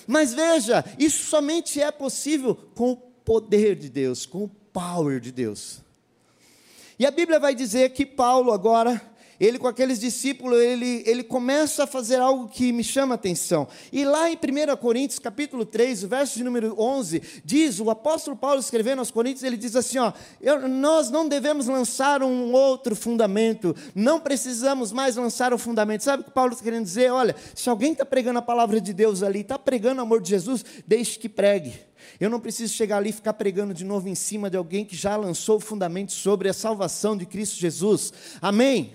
Mas 0.06 0.32
veja, 0.32 0.84
isso 0.98 1.25
somente 1.25 1.80
é 1.80 1.90
possível 1.90 2.54
com 2.75 2.92
o 2.92 2.96
poder 2.96 3.75
de 3.75 3.88
Deus, 3.88 4.25
com 4.25 4.44
o 4.44 4.48
power 4.48 5.20
de 5.20 5.32
Deus. 5.32 5.80
E 6.98 7.04
a 7.04 7.10
Bíblia 7.10 7.38
vai 7.38 7.54
dizer 7.54 7.90
que 7.90 8.06
Paulo 8.06 8.52
agora 8.52 9.00
ele 9.38 9.59
com 9.59 9.66
aqueles 9.66 9.99
discípulos, 9.99 10.61
ele, 10.61 11.02
ele 11.07 11.23
começa 11.23 11.85
a 11.85 11.87
fazer 11.87 12.16
algo 12.16 12.49
que 12.49 12.73
me 12.73 12.83
chama 12.83 13.14
a 13.14 13.16
atenção. 13.16 13.69
E 13.93 14.05
lá 14.05 14.31
em 14.31 14.35
1 14.35 14.76
Coríntios, 14.76 15.19
capítulo 15.19 15.64
3, 15.64 16.05
o 16.05 16.09
verso 16.09 16.37
de 16.37 16.45
número 16.45 16.75
11, 16.78 17.23
diz, 17.45 17.81
o 17.81 17.90
apóstolo 17.90 18.37
Paulo 18.37 18.61
escrevendo 18.61 19.00
aos 19.00 19.11
Coríntios, 19.11 19.43
ele 19.43 19.57
diz 19.57 19.76
assim, 19.76 19.99
ó, 19.99 20.12
nós 20.69 21.11
não 21.11 21.28
devemos 21.28 21.66
lançar 21.66 22.23
um 22.23 22.52
outro 22.52 22.97
fundamento, 22.97 23.75
não 23.95 24.21
precisamos 24.21 24.93
mais 24.93 25.16
lançar 25.16 25.52
o 25.52 25.57
um 25.57 25.59
fundamento. 25.59 26.02
Sabe 26.02 26.23
o 26.23 26.25
que 26.25 26.31
Paulo 26.31 26.52
está 26.52 26.64
querendo 26.64 26.85
dizer? 26.85 27.11
Olha, 27.12 27.35
se 27.55 27.69
alguém 27.69 27.93
está 27.93 28.05
pregando 28.05 28.38
a 28.38 28.43
palavra 28.43 28.81
de 28.81 28.93
Deus 28.93 29.23
ali, 29.23 29.40
está 29.40 29.59
pregando 29.59 30.00
o 30.00 30.02
amor 30.02 30.21
de 30.21 30.31
Jesus, 30.31 30.64
deixe 30.87 31.19
que 31.19 31.28
pregue. 31.28 31.75
Eu 32.21 32.31
não 32.31 32.40
preciso 32.40 32.73
chegar 32.73 32.99
ali 32.99 33.11
e 33.11 33.12
ficar 33.12 33.35
pregando 33.35 33.75
de 33.75 33.85
novo 33.85 34.09
em 34.09 34.14
cima 34.14 34.49
de 34.49 34.57
alguém 34.57 34.85
que 34.85 34.97
já 34.97 35.16
lançou 35.16 35.57
o 35.57 35.61
fundamento 35.61 36.12
sobre 36.12 36.49
a 36.49 36.52
salvação 36.52 37.16
de 37.16 37.26
Cristo 37.26 37.57
Jesus. 37.57 38.12
Amém? 38.40 38.93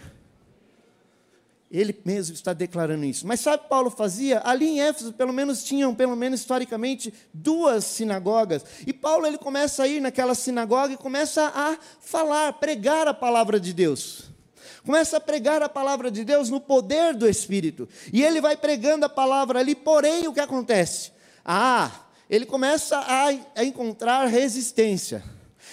Ele 1.71 1.97
mesmo 2.03 2.35
está 2.35 2.51
declarando 2.51 3.05
isso. 3.05 3.25
Mas 3.25 3.39
sabe 3.39 3.57
o 3.57 3.59
que 3.61 3.69
Paulo 3.69 3.89
fazia? 3.89 4.41
Ali 4.43 4.67
em 4.67 4.81
Éfeso, 4.81 5.13
pelo 5.13 5.31
menos 5.31 5.63
tinham, 5.63 5.95
pelo 5.95 6.17
menos 6.17 6.41
historicamente, 6.41 7.13
duas 7.33 7.85
sinagogas. 7.85 8.65
E 8.85 8.91
Paulo 8.91 9.25
ele 9.25 9.37
começa 9.37 9.83
a 9.83 9.87
ir 9.87 10.01
naquela 10.01 10.35
sinagoga 10.35 10.93
e 10.93 10.97
começa 10.97 11.49
a 11.55 11.77
falar, 12.01 12.51
pregar 12.53 13.07
a 13.07 13.13
palavra 13.13 13.57
de 13.57 13.71
Deus. 13.71 14.29
Começa 14.85 15.15
a 15.15 15.21
pregar 15.21 15.63
a 15.63 15.69
palavra 15.69 16.11
de 16.11 16.25
Deus 16.25 16.49
no 16.49 16.59
poder 16.59 17.15
do 17.15 17.27
Espírito. 17.27 17.87
E 18.11 18.21
ele 18.21 18.41
vai 18.41 18.57
pregando 18.57 19.05
a 19.05 19.09
palavra 19.09 19.59
ali, 19.59 19.73
porém 19.73 20.27
o 20.27 20.33
que 20.33 20.41
acontece? 20.41 21.11
Ah, 21.45 21.89
ele 22.29 22.45
começa 22.45 22.97
a, 22.97 23.27
a 23.55 23.63
encontrar 23.63 24.25
resistência. 24.25 25.23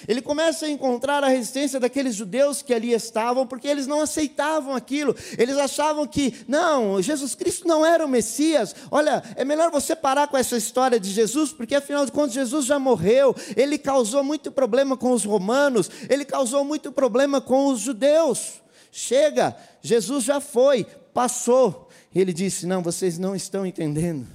Ele 0.06 0.22
começa 0.22 0.66
a 0.66 0.70
encontrar 0.70 1.24
a 1.24 1.28
resistência 1.28 1.80
daqueles 1.80 2.14
judeus 2.14 2.62
que 2.62 2.72
ali 2.72 2.92
estavam, 2.92 3.46
porque 3.46 3.66
eles 3.66 3.86
não 3.86 4.00
aceitavam 4.00 4.74
aquilo. 4.74 5.16
Eles 5.36 5.56
achavam 5.56 6.06
que, 6.06 6.34
não, 6.46 7.00
Jesus 7.02 7.34
Cristo 7.34 7.66
não 7.66 7.84
era 7.84 8.04
o 8.04 8.08
Messias. 8.08 8.74
Olha, 8.90 9.22
é 9.36 9.44
melhor 9.44 9.70
você 9.70 9.96
parar 9.96 10.28
com 10.28 10.36
essa 10.36 10.56
história 10.56 11.00
de 11.00 11.10
Jesus, 11.10 11.52
porque 11.52 11.74
afinal 11.74 12.04
de 12.04 12.12
contas 12.12 12.34
Jesus 12.34 12.66
já 12.66 12.78
morreu. 12.78 13.34
Ele 13.56 13.78
causou 13.78 14.22
muito 14.22 14.52
problema 14.52 14.96
com 14.96 15.12
os 15.12 15.24
romanos, 15.24 15.90
ele 16.08 16.24
causou 16.24 16.64
muito 16.64 16.92
problema 16.92 17.40
com 17.40 17.68
os 17.68 17.80
judeus. 17.80 18.60
Chega, 18.90 19.56
Jesus 19.82 20.24
já 20.24 20.40
foi, 20.40 20.84
passou. 21.12 21.88
Ele 22.14 22.32
disse: 22.32 22.66
Não, 22.66 22.82
vocês 22.82 23.18
não 23.18 23.36
estão 23.36 23.66
entendendo. 23.66 24.26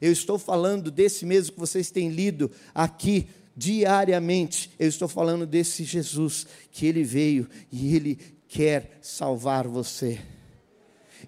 Eu 0.00 0.12
estou 0.12 0.38
falando 0.38 0.90
desse 0.90 1.26
mesmo 1.26 1.52
que 1.52 1.60
vocês 1.60 1.90
têm 1.90 2.08
lido 2.08 2.50
aqui 2.74 3.28
diariamente. 3.60 4.70
Eu 4.78 4.88
estou 4.88 5.06
falando 5.06 5.46
desse 5.46 5.84
Jesus 5.84 6.46
que 6.72 6.86
ele 6.86 7.04
veio 7.04 7.46
e 7.70 7.94
ele 7.94 8.18
quer 8.48 8.98
salvar 9.02 9.68
você. 9.68 10.18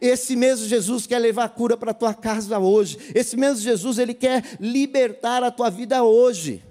Esse 0.00 0.34
mesmo 0.34 0.66
Jesus 0.66 1.06
quer 1.06 1.18
levar 1.18 1.50
cura 1.50 1.76
para 1.76 1.90
a 1.90 1.94
tua 1.94 2.14
casa 2.14 2.58
hoje. 2.58 2.96
Esse 3.14 3.36
mesmo 3.36 3.62
Jesus, 3.62 3.98
ele 3.98 4.14
quer 4.14 4.56
libertar 4.58 5.44
a 5.44 5.50
tua 5.50 5.68
vida 5.68 6.02
hoje. 6.02 6.64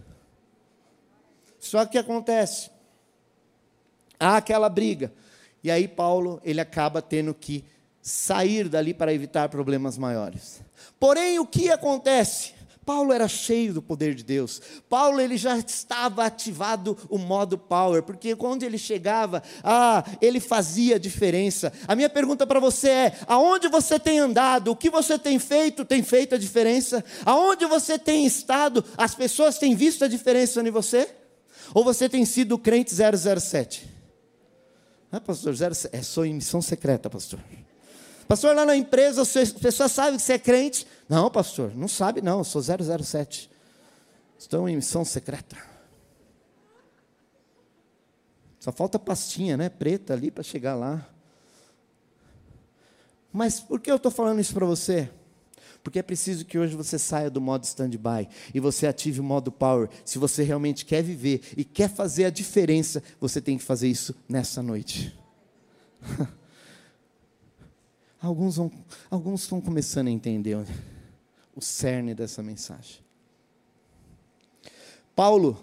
Só 1.60 1.86
que 1.86 2.00
acontece? 2.00 2.72
Há 4.20 4.38
aquela 4.38 4.68
briga. 4.68 5.14
E 5.64 5.70
aí 5.70 5.88
Paulo, 5.88 6.42
ele 6.44 6.60
acaba 6.60 7.04
tendo 7.04 7.36
que 7.36 7.64
sair 8.02 8.68
dali 8.68 8.96
para 8.96 9.14
evitar 9.14 9.48
problemas 9.48 9.96
maiores. 9.96 10.60
Porém, 11.00 11.38
o 11.38 11.46
que 11.46 11.70
acontece? 11.70 12.56
Paulo 12.92 13.14
era 13.14 13.26
cheio 13.26 13.74
do 13.74 13.82
poder 13.82 14.14
de 14.14 14.22
Deus. 14.22 14.62
Paulo 14.90 15.22
ele 15.22 15.38
já 15.38 15.58
estava 15.58 16.26
ativado 16.26 16.98
o 17.10 17.18
modo 17.18 17.58
power, 17.58 18.04
porque 18.04 18.36
quando 18.36 18.64
ele 18.64 18.78
chegava, 18.78 19.42
ah, 19.64 20.04
ele 20.22 20.42
fazia 20.42 21.00
diferença. 21.00 21.72
A 21.88 21.96
minha 21.96 22.10
pergunta 22.10 22.46
para 22.46 22.60
você 22.60 22.90
é: 22.90 23.20
aonde 23.28 23.70
você 23.70 23.98
tem 23.98 24.20
andado? 24.20 24.72
O 24.72 24.76
que 24.76 24.90
você 24.90 25.18
tem 25.18 25.40
feito 25.40 25.86
tem 25.86 26.04
feito 26.04 26.36
a 26.36 26.38
diferença? 26.38 27.02
Aonde 27.26 27.66
você 27.66 27.98
tem 27.98 28.26
estado? 28.26 28.84
As 28.98 29.16
pessoas 29.16 29.58
têm 29.58 29.74
visto 29.74 30.04
a 30.04 30.10
diferença 30.10 30.60
em 30.60 30.70
você? 30.70 31.08
Ou 31.74 31.86
você 31.86 32.10
tem 32.10 32.26
sido 32.26 32.56
o 32.56 32.60
crente 32.60 32.94
007? 32.94 33.88
Ah, 35.10 35.22
pastor, 35.22 35.56
07, 35.56 35.90
é 35.94 36.28
em 36.28 36.34
missão 36.34 36.62
secreta, 36.62 37.10
pastor. 37.10 37.40
Pastor, 38.32 38.56
lá 38.56 38.66
na 38.66 38.78
empresa, 38.78 39.24
as 39.24 39.52
pessoas 39.52 39.92
sabem 39.92 40.16
que 40.16 40.22
você 40.22 40.32
é 40.32 40.40
crente. 40.40 40.88
Não, 41.10 41.30
pastor, 41.30 41.76
não 41.76 41.90
sabe 41.90 42.22
não, 42.22 42.38
eu 42.38 42.44
sou 42.46 42.62
007. 42.62 43.52
Estão 44.40 44.70
em 44.70 44.78
missão 44.78 45.04
secreta. 45.04 45.58
Só 48.58 48.72
falta 48.72 48.98
pastinha, 48.98 49.58
né, 49.58 49.68
preta 49.68 50.14
ali 50.14 50.32
para 50.32 50.44
chegar 50.44 50.76
lá. 50.76 51.06
Mas 53.34 53.60
por 53.60 53.82
que 53.82 53.92
eu 53.92 53.98
estou 53.98 54.10
falando 54.10 54.40
isso 54.40 54.54
para 54.54 54.66
você? 54.66 55.10
Porque 55.84 56.00
é 56.00 56.02
preciso 56.02 56.46
que 56.46 56.58
hoje 56.58 56.74
você 56.74 56.98
saia 56.98 57.30
do 57.30 57.42
modo 57.42 57.66
stand-by 57.66 58.30
e 58.54 58.62
você 58.62 58.88
ative 58.88 59.20
o 59.20 59.24
modo 59.26 59.52
power. 59.52 59.90
Se 60.06 60.18
você 60.18 60.42
realmente 60.42 60.86
quer 60.86 61.04
viver 61.04 61.42
e 61.58 61.66
quer 61.66 61.90
fazer 61.90 62.24
a 62.24 62.30
diferença, 62.30 63.04
você 63.20 63.42
tem 63.42 63.58
que 63.58 63.64
fazer 63.66 63.90
isso 63.90 64.16
nessa 64.30 64.64
noite. 64.64 65.14
Alguns, 68.22 68.58
vão, 68.58 68.72
alguns 69.10 69.44
estão 69.44 69.60
começando 69.60 70.08
a 70.08 70.12
entender 70.12 70.56
o 71.56 71.62
cerne 71.62 72.14
dessa 72.14 72.44
mensagem. 72.44 73.02
Paulo, 75.16 75.58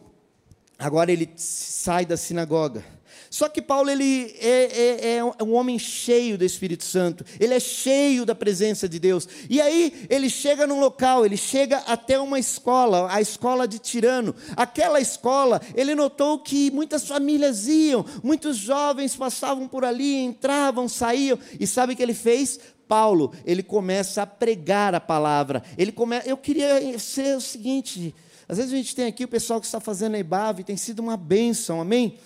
agora 0.78 1.12
ele 1.12 1.32
sai 1.36 2.04
da 2.04 2.16
sinagoga 2.16 2.84
só 3.30 3.48
que 3.48 3.60
Paulo 3.60 3.90
ele 3.90 4.34
é, 4.40 4.48
é, 4.48 5.16
é, 5.16 5.24
um 5.44 5.54
homem 5.54 5.78
cheio 5.78 6.38
do 6.38 6.44
Espírito 6.44 6.84
Santo, 6.84 7.24
ele 7.38 7.54
é 7.54 7.60
cheio 7.60 8.24
da 8.24 8.34
presença 8.34 8.88
de 8.88 8.98
Deus. 8.98 9.28
E 9.48 9.60
aí 9.60 10.06
ele 10.08 10.30
chega 10.30 10.66
num 10.66 10.80
local, 10.80 11.24
ele 11.24 11.36
chega 11.36 11.78
até 11.86 12.18
uma 12.18 12.38
escola, 12.38 13.12
a 13.12 13.20
escola 13.20 13.68
de 13.68 13.78
Tirano. 13.78 14.34
Aquela 14.56 15.00
escola, 15.00 15.60
ele 15.74 15.94
notou 15.94 16.38
que 16.38 16.70
muitas 16.70 17.06
famílias 17.06 17.66
iam, 17.66 18.04
muitos 18.22 18.56
jovens 18.56 19.16
passavam 19.16 19.68
por 19.68 19.84
ali, 19.84 20.16
entravam, 20.16 20.88
saíam. 20.88 21.38
E 21.58 21.66
sabe 21.66 21.92
o 21.92 21.96
que 21.96 22.02
ele 22.02 22.14
fez? 22.14 22.58
Paulo, 22.88 23.34
ele 23.44 23.62
começa 23.62 24.22
a 24.22 24.26
pregar 24.26 24.94
a 24.94 25.00
palavra. 25.00 25.62
Ele 25.76 25.92
come... 25.92 26.20
Eu 26.24 26.38
queria 26.38 26.98
ser 26.98 27.36
o 27.36 27.40
seguinte: 27.40 28.14
às 28.48 28.56
vezes 28.56 28.72
a 28.72 28.76
gente 28.76 28.96
tem 28.96 29.06
aqui 29.06 29.24
o 29.24 29.28
pessoal 29.28 29.60
que 29.60 29.66
está 29.66 29.78
fazendo 29.78 30.14
a 30.14 30.18
IBAV, 30.18 30.64
tem 30.64 30.76
sido 30.76 31.00
uma 31.00 31.16
bênção, 31.16 31.80
amém? 31.80 32.18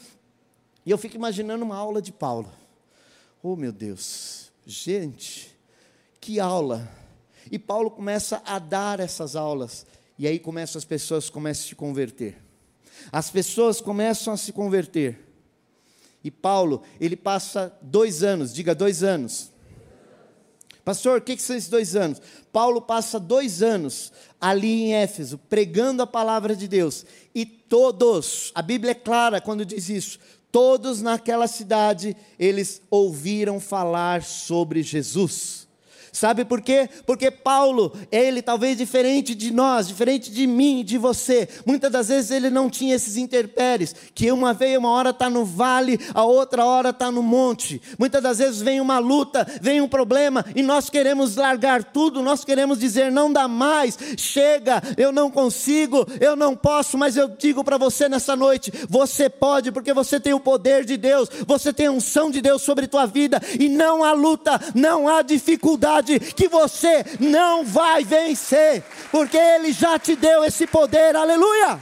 E 0.85 0.91
eu 0.91 0.99
fico 0.99 1.17
imaginando 1.17 1.65
uma 1.65 1.77
aula 1.77 2.03
de 2.03 2.13
Paulo. 2.13 2.51
Oh, 3.43 3.57
meu 3.57 3.73
Deus, 3.73 4.53
gente, 4.67 5.57
que 6.21 6.39
aula! 6.39 6.89
E 7.51 7.59
Paulo 7.59 7.91
começa 7.91 8.43
a 8.45 8.59
dar 8.59 9.01
essas 9.01 9.35
aulas, 9.35 9.85
e 10.19 10.27
aí 10.27 10.39
começam 10.39 10.79
as 10.79 10.85
pessoas 10.85 11.29
começam 11.29 11.65
a 11.65 11.69
se 11.69 11.75
converter. 11.75 12.39
As 13.11 13.31
pessoas 13.31 13.81
começam 13.81 14.33
a 14.33 14.37
se 14.37 14.53
converter. 14.53 15.19
E 16.23 16.31
Paulo, 16.31 16.83
ele 17.01 17.17
passa 17.17 17.77
dois 17.83 18.23
anos, 18.23 18.55
diga 18.55 18.75
dois 18.75 19.03
anos. 19.03 19.51
Pastor, 20.85 21.19
o 21.19 21.21
que, 21.23 21.37
que 21.37 21.43
são 21.43 21.57
esses 21.57 21.69
dois 21.69 21.95
anos? 21.95 22.21
Paulo 22.53 22.83
passa 22.83 23.19
dois 23.19 23.63
anos 23.63 24.13
ali 24.41 24.83
em 24.83 24.95
Éfeso, 24.95 25.39
pregando 25.39 26.03
a 26.03 26.07
palavra 26.07 26.57
de 26.57 26.67
Deus. 26.67 27.05
E 27.35 27.47
todos, 27.47 28.51
a 28.55 28.63
Bíblia 28.63 28.91
é 28.93 28.95
clara 28.95 29.41
quando 29.41 29.65
diz 29.65 29.89
isso, 29.89 30.19
Todos 30.53 31.01
naquela 31.01 31.49
cidade, 31.49 32.15
eles 32.39 32.83
ouviram 32.91 33.59
falar 33.59 34.23
sobre 34.23 34.83
Jesus. 34.83 35.62
Sabe 36.15 36.45
por 36.45 36.61
quê? 36.61 36.91
Porque 37.07 37.31
Paulo, 37.31 37.91
ele 38.13 38.43
talvez 38.43 38.77
diferente 38.77 39.35
de 39.35 39.51
nós, 39.51 39.89
diferente 39.89 40.31
de 40.31 40.47
mim, 40.47 40.85
de 40.85 40.99
você, 40.99 41.49
muitas 41.65 41.91
das 41.91 42.09
vezes 42.09 42.31
ele 42.31 42.51
não 42.51 42.69
tinha 42.69 42.95
esses 42.95 43.17
interpéries, 43.17 43.95
que 44.15 44.31
uma 44.31 44.53
vez, 44.53 44.77
uma 44.77 44.91
hora 44.91 45.09
está 45.09 45.31
no 45.31 45.43
vale, 45.43 45.99
a 46.13 46.23
outra 46.23 46.67
hora 46.67 46.91
está 46.91 47.11
no 47.11 47.23
monte. 47.23 47.81
Muitas 47.99 48.23
das 48.23 48.39
vezes 48.39 48.61
vem 48.61 48.79
uma 48.79 48.99
luta, 48.99 49.47
vem 49.63 49.81
um 49.81 49.89
problema, 49.89 50.45
e 50.55 50.63
nós 50.63 50.91
queremos 50.91 51.35
largar 51.35 51.83
tudo, 51.83 52.23
nós 52.23 52.45
queremos 52.45 52.79
dizer, 52.79 53.11
não 53.11 53.33
dá 53.33 53.49
mais, 53.49 53.99
chega, 54.19 54.83
eu 54.99 55.13
não 55.13 55.31
consigo, 55.31 56.07
eu 56.21 56.37
não 56.37 56.55
posso, 56.55 56.99
mas 56.99 57.17
eu 57.17 57.27
digo 57.27 57.65
para 57.65 57.79
você 57.79 58.07
nessa 58.07 58.37
noite, 58.37 58.71
você 58.87 59.31
pode, 59.31 59.73
porque 59.73 59.95
você 59.95 60.21
tem 60.21 60.35
o 60.35 60.41
poder 60.41 60.85
de 60.85 60.99
Deus, 60.99 61.31
você 61.47 61.73
tem 61.73 61.87
a 61.87 61.91
unção 61.91 62.31
de 62.31 62.43
Deus 62.43 62.61
sobre 62.61 62.87
tua 62.87 63.07
vida, 63.07 63.41
e 63.59 63.67
não 63.67 64.05
há 64.05 64.13
luta, 64.13 64.61
não 64.75 65.09
há 65.09 65.23
dificuldade 65.23 66.02
que 66.03 66.49
você 66.49 67.05
não 67.21 67.65
vai 67.65 68.05
vencer, 68.05 68.83
porque 69.11 69.37
Ele 69.37 69.73
já 69.73 69.99
te 69.99 70.17
deu 70.17 70.45
esse 70.45 70.67
poder, 70.67 71.17
aleluia! 71.17 71.81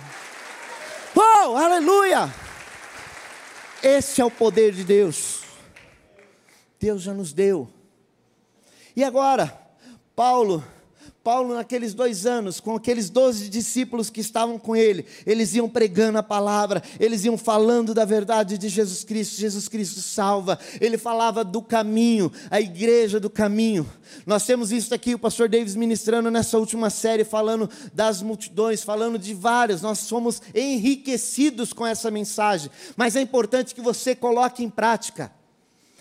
Oh, 1.15 1.57
aleluia! 1.57 2.33
Esse 3.83 4.21
é 4.21 4.25
o 4.25 4.31
poder 4.31 4.73
de 4.73 4.85
Deus, 4.85 5.43
Deus 6.79 7.03
já 7.03 7.15
nos 7.15 7.33
deu. 7.33 7.69
E 8.95 9.03
agora, 9.03 9.59
Paulo 10.15 10.63
Paulo, 11.23 11.55
naqueles 11.55 11.93
dois 11.93 12.25
anos, 12.25 12.61
com 12.61 12.75
aqueles 12.75 13.11
doze 13.11 13.51
discípulos 13.51 14.09
que 14.09 14.23
estavam 14.23 14.59
com 14.59 14.75
ele, 14.75 15.05
eles 15.27 15.55
iam 15.55 15.69
pregando 15.69 16.17
a 16.17 16.23
palavra, 16.23 16.83
eles 16.99 17.27
iam 17.27 17.37
falando 17.37 17.93
da 17.93 18.07
verdade 18.07 18.57
de 18.57 18.71
Jesus 18.71 19.05
Cristo. 19.05 19.39
Jesus 19.39 19.69
Cristo 19.69 20.01
salva. 20.01 20.59
Ele 20.81 20.97
falava 20.97 21.45
do 21.45 21.61
caminho, 21.61 22.33
a 22.51 22.59
igreja 22.59 23.21
do 23.21 23.29
caminho. 23.29 23.87
Nós 24.25 24.47
temos 24.47 24.71
visto 24.71 24.95
aqui 24.95 25.15
o 25.15 25.19
pastor 25.19 25.47
Davis 25.47 25.77
ministrando 25.77 26.31
nessa 26.31 26.59
última 26.59 26.89
série, 26.89 27.23
falando 27.23 27.69
das 27.93 28.23
multidões, 28.23 28.83
falando 28.83 29.19
de 29.19 29.35
várias. 29.35 29.83
Nós 29.83 29.99
somos 29.99 30.41
enriquecidos 30.55 31.75
com 31.75 31.87
essa 31.87 32.11
mensagem, 32.11 32.71
mas 32.97 33.15
é 33.15 33.21
importante 33.21 33.75
que 33.75 33.83
você 33.83 34.15
coloque 34.15 34.65
em 34.65 34.71
prática. 34.71 35.31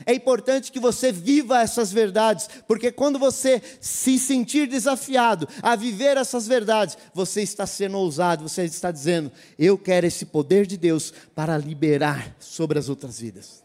É 0.05 0.13
importante 0.13 0.71
que 0.71 0.79
você 0.79 1.11
viva 1.11 1.61
essas 1.61 1.91
verdades, 1.91 2.49
porque 2.67 2.91
quando 2.91 3.19
você 3.19 3.61
se 3.81 4.17
sentir 4.17 4.67
desafiado 4.67 5.47
a 5.61 5.75
viver 5.75 6.17
essas 6.17 6.47
verdades, 6.47 6.97
você 7.13 7.41
está 7.41 7.65
sendo 7.65 7.97
ousado, 7.97 8.47
você 8.47 8.63
está 8.63 8.91
dizendo: 8.91 9.31
Eu 9.57 9.77
quero 9.77 10.05
esse 10.05 10.25
poder 10.25 10.65
de 10.65 10.77
Deus 10.77 11.13
para 11.35 11.57
liberar 11.57 12.35
sobre 12.39 12.79
as 12.79 12.89
outras 12.89 13.19
vidas. 13.19 13.63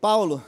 Paulo, 0.00 0.44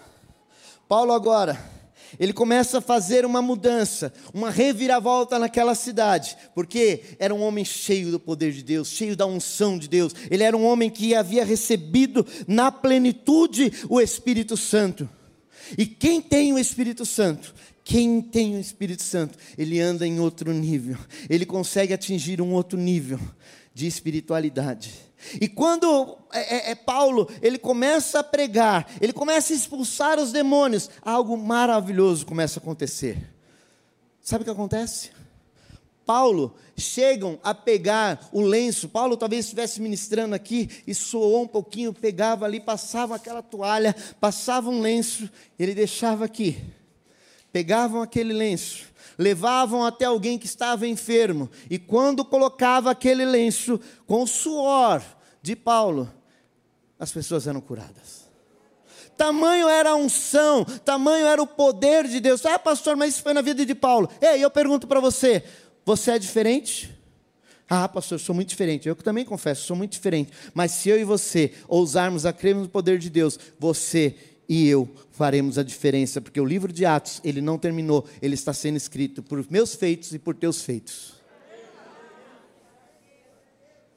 Paulo 0.87 1.13
agora 1.13 1.78
ele 2.19 2.33
começa 2.33 2.79
a 2.79 2.81
fazer 2.81 3.25
uma 3.25 3.43
mudança, 3.43 4.13
uma 4.33 4.51
reviravolta 4.51 5.39
naquela 5.39 5.75
cidade, 5.75 6.37
porque 6.55 7.03
era 7.19 7.35
um 7.35 7.43
homem 7.43 7.65
cheio 7.65 8.11
do 8.11 8.21
poder 8.21 8.53
de 8.53 8.63
Deus, 8.63 8.89
cheio 8.89 9.17
da 9.17 9.27
unção 9.27 9.79
de 9.79 9.89
Deus. 9.89 10.15
Ele 10.31 10.45
era 10.45 10.57
um 10.57 10.65
homem 10.65 10.91
que 10.91 11.15
havia 11.15 11.45
recebido 11.45 12.27
na 12.47 12.71
plenitude 12.71 13.73
o 13.89 14.01
Espírito 14.01 14.57
Santo. 14.57 15.09
E 15.77 15.85
quem 15.85 16.21
tem 16.21 16.53
o 16.53 16.59
Espírito 16.59 17.05
Santo? 17.05 17.55
Quem 17.85 18.21
tem 18.21 18.57
o 18.57 18.61
Espírito 18.61 19.03
Santo, 19.03 19.39
ele 19.57 19.81
anda 19.81 20.07
em 20.07 20.21
outro 20.21 20.53
nível, 20.53 20.99
ele 21.29 21.47
consegue 21.47 21.95
atingir 21.95 22.41
um 22.41 22.53
outro 22.53 22.79
nível 22.79 23.19
de 23.73 23.87
espiritualidade. 23.87 25.08
E 25.41 25.49
quando 25.49 26.17
é, 26.33 26.57
é, 26.57 26.71
é, 26.71 26.75
Paulo, 26.75 27.29
ele 27.43 27.59
começa 27.59 28.21
a 28.21 28.25
pregar, 28.25 28.87
ele 29.01 29.13
começa 29.13 29.53
a 29.53 29.57
expulsar 29.57 30.19
os 30.19 30.33
demônios, 30.33 30.89
algo 31.03 31.37
maravilhoso 31.37 32.25
começa 32.25 32.59
a 32.59 32.63
acontecer. 32.63 33.19
Sabe 34.21 34.43
o 34.43 34.45
que 34.45 34.51
acontece? 34.51 35.11
Paulo 36.07 36.55
chegam 36.75 37.39
a 37.43 37.53
pegar 37.53 38.29
o 38.33 38.41
lenço. 38.41 38.89
Paulo 38.89 39.17
talvez 39.17 39.45
estivesse 39.45 39.81
ministrando 39.81 40.35
aqui 40.35 40.83
e 40.87 40.95
soou 40.95 41.43
um 41.43 41.47
pouquinho, 41.47 41.93
pegava 41.93 42.47
ali, 42.47 42.61
passava 42.61 43.17
aquela 43.17 43.43
toalha, 43.43 43.95
passava 44.19 44.71
um 44.71 44.81
lenço, 44.81 45.29
ele 45.59 45.75
deixava 45.75 46.25
aqui. 46.25 46.63
Pegavam 47.53 48.03
aquele 48.03 48.33
lenço, 48.33 48.87
levavam 49.19 49.85
até 49.85 50.05
alguém 50.05 50.39
que 50.39 50.47
estava 50.47 50.87
enfermo, 50.87 51.51
e 51.71 51.79
quando 51.79 52.25
colocava 52.25 52.91
aquele 52.91 53.25
lenço 53.25 53.81
com 54.07 54.27
suor 54.27 55.03
de 55.41 55.57
Paulo, 55.57 56.13
as 56.99 57.11
pessoas 57.13 57.47
eram 57.47 57.61
curadas. 57.61 58.29
Tamanho 59.17 59.69
era 59.69 59.91
a 59.91 59.97
unção, 59.97 60.65
tamanho 60.85 61.27
era 61.27 61.43
o 61.43 61.47
poder 61.47 62.07
de 62.07 62.21
Deus. 62.21 62.47
Ah, 62.47 62.59
pastor, 62.59 62.97
mas 62.97 63.15
isso 63.15 63.23
foi 63.23 63.33
na 63.33 63.43
vida 63.43 63.67
de 63.67 63.75
Paulo. 63.75 64.09
Ei, 64.21 64.45
eu 64.45 64.51
pergunto 64.51 64.87
para 64.87 65.01
você: 65.01 65.43
você 65.85 66.13
é 66.13 66.19
diferente? 66.21 66.97
Ah, 67.69 67.87
pastor, 67.89 68.19
sou 68.19 68.35
muito 68.35 68.49
diferente. 68.49 68.89
Eu 68.89 68.95
também 68.95 69.25
confesso, 69.25 69.67
sou 69.67 69.77
muito 69.77 69.93
diferente. 69.93 70.33
Mas 70.55 70.71
se 70.71 70.89
eu 70.89 70.99
e 70.99 71.05
você 71.05 71.53
ousarmos 71.67 72.25
a 72.25 72.33
crer 72.33 72.55
no 72.55 72.69
poder 72.69 72.99
de 72.99 73.11
Deus, 73.11 73.39
você 73.59 74.15
e 74.49 74.67
eu 74.67 74.89
faremos 75.11 75.59
a 75.59 75.63
diferença, 75.63 76.21
porque 76.21 76.41
o 76.41 76.45
livro 76.45 76.73
de 76.73 76.87
Atos, 76.87 77.21
ele 77.23 77.41
não 77.41 77.59
terminou, 77.59 78.07
ele 78.23 78.35
está 78.35 78.53
sendo 78.55 78.77
escrito 78.77 79.23
por 79.23 79.45
meus 79.51 79.75
feitos 79.75 80.15
e 80.15 80.19
por 80.19 80.35
teus 80.35 80.63
feitos. 80.63 81.15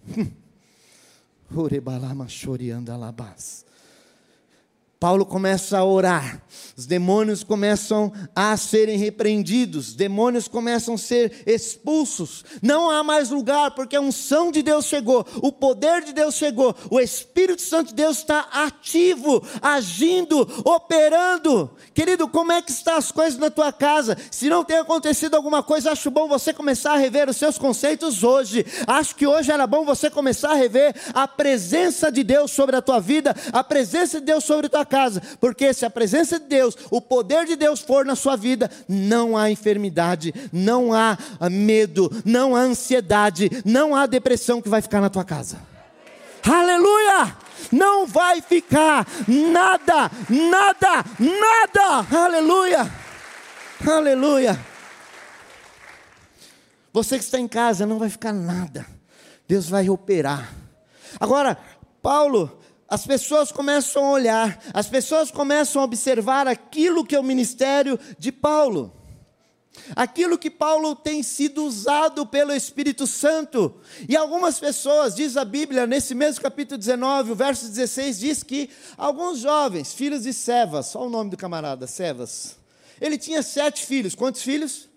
Orebalama 1.55 2.27
choriando 2.27 2.91
alabás. 2.91 3.65
Paulo 5.01 5.25
começa 5.25 5.79
a 5.79 5.83
orar, 5.83 6.43
os 6.77 6.85
demônios 6.85 7.43
começam 7.43 8.13
a 8.35 8.55
serem 8.55 8.99
repreendidos, 8.99 9.95
demônios 9.95 10.47
começam 10.47 10.93
a 10.93 10.97
ser 10.99 11.41
expulsos, 11.47 12.45
não 12.61 12.87
há 12.87 13.03
mais 13.03 13.31
lugar, 13.31 13.71
porque 13.71 13.95
a 13.95 13.99
unção 13.99 14.51
de 14.51 14.61
Deus 14.61 14.85
chegou, 14.85 15.25
o 15.41 15.51
poder 15.51 16.03
de 16.03 16.13
Deus 16.13 16.35
chegou, 16.35 16.75
o 16.91 16.99
Espírito 16.99 17.63
Santo 17.63 17.87
de 17.87 17.95
Deus 17.95 18.19
está 18.19 18.41
ativo, 18.53 19.43
agindo, 19.59 20.47
operando. 20.63 21.71
Querido, 21.95 22.27
como 22.27 22.51
é 22.51 22.61
que 22.61 22.69
estão 22.69 22.95
as 22.95 23.11
coisas 23.11 23.39
na 23.39 23.49
tua 23.49 23.73
casa? 23.73 24.15
Se 24.29 24.49
não 24.49 24.63
tem 24.63 24.77
acontecido 24.77 25.33
alguma 25.33 25.63
coisa, 25.63 25.93
acho 25.93 26.11
bom 26.11 26.27
você 26.27 26.53
começar 26.53 26.93
a 26.93 26.97
rever 26.97 27.27
os 27.27 27.37
seus 27.37 27.57
conceitos 27.57 28.23
hoje. 28.23 28.63
Acho 28.85 29.15
que 29.15 29.25
hoje 29.25 29.51
era 29.51 29.65
bom 29.65 29.83
você 29.83 30.11
começar 30.11 30.51
a 30.51 30.55
rever 30.55 30.93
a 31.11 31.27
presença 31.27 32.11
de 32.11 32.23
Deus 32.23 32.51
sobre 32.51 32.75
a 32.75 32.83
tua 32.83 32.99
vida, 32.99 33.35
a 33.51 33.63
presença 33.63 34.19
de 34.19 34.27
Deus 34.27 34.43
sobre 34.43 34.67
a 34.67 34.69
tua 34.69 34.90
casa, 34.91 35.21
porque 35.39 35.73
se 35.73 35.85
a 35.85 35.89
presença 35.89 36.37
de 36.37 36.47
Deus, 36.47 36.75
o 36.91 36.99
poder 36.99 37.45
de 37.45 37.55
Deus 37.55 37.79
for 37.79 38.05
na 38.05 38.15
sua 38.15 38.35
vida, 38.35 38.69
não 38.89 39.37
há 39.37 39.49
enfermidade, 39.49 40.33
não 40.51 40.93
há 40.93 41.17
medo, 41.49 42.11
não 42.25 42.53
há 42.53 42.59
ansiedade, 42.59 43.49
não 43.63 43.95
há 43.95 44.05
depressão 44.05 44.61
que 44.61 44.67
vai 44.67 44.81
ficar 44.81 44.99
na 44.99 45.09
tua 45.09 45.23
casa. 45.23 45.61
Aleluia! 46.43 47.37
Não 47.71 48.05
vai 48.05 48.41
ficar 48.41 49.07
nada, 49.27 50.11
nada, 50.29 51.05
nada. 51.19 52.25
Aleluia! 52.25 52.91
Aleluia! 53.87 54.59
Você 56.91 57.17
que 57.17 57.23
está 57.23 57.39
em 57.39 57.47
casa, 57.47 57.85
não 57.85 57.97
vai 57.97 58.09
ficar 58.09 58.33
nada. 58.33 58.85
Deus 59.47 59.69
vai 59.69 59.89
operar. 59.89 60.51
Agora, 61.19 61.57
Paulo, 62.01 62.60
as 62.91 63.05
pessoas 63.05 63.53
começam 63.53 64.05
a 64.05 64.11
olhar, 64.11 64.61
as 64.73 64.85
pessoas 64.85 65.31
começam 65.31 65.81
a 65.81 65.85
observar 65.85 66.45
aquilo 66.45 67.05
que 67.05 67.15
é 67.15 67.19
o 67.19 67.23
ministério 67.23 67.97
de 68.19 68.33
Paulo. 68.33 68.91
Aquilo 69.95 70.37
que 70.37 70.49
Paulo 70.49 70.93
tem 70.93 71.23
sido 71.23 71.63
usado 71.63 72.25
pelo 72.25 72.51
Espírito 72.51 73.07
Santo. 73.07 73.73
E 74.09 74.17
algumas 74.17 74.59
pessoas, 74.59 75.15
diz 75.15 75.37
a 75.37 75.45
Bíblia, 75.45 75.87
nesse 75.87 76.13
mesmo 76.13 76.41
capítulo 76.41 76.77
19, 76.77 77.31
o 77.31 77.35
verso 77.35 77.69
16, 77.69 78.19
diz 78.19 78.43
que 78.43 78.69
alguns 78.97 79.39
jovens, 79.39 79.93
filhos 79.93 80.23
de 80.23 80.33
Sevas, 80.33 80.93
olha 80.93 81.05
o 81.05 81.09
nome 81.09 81.29
do 81.29 81.37
camarada, 81.37 81.87
Sevas. 81.87 82.57
Ele 82.99 83.17
tinha 83.17 83.41
sete 83.41 83.85
filhos. 83.85 84.15
Quantos 84.15 84.41
filhos? 84.41 84.89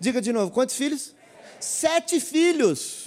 Diga 0.00 0.22
de 0.22 0.32
novo, 0.32 0.50
quantos 0.50 0.74
filhos? 0.74 1.14
Sete 1.60 2.18
filhos. 2.18 2.99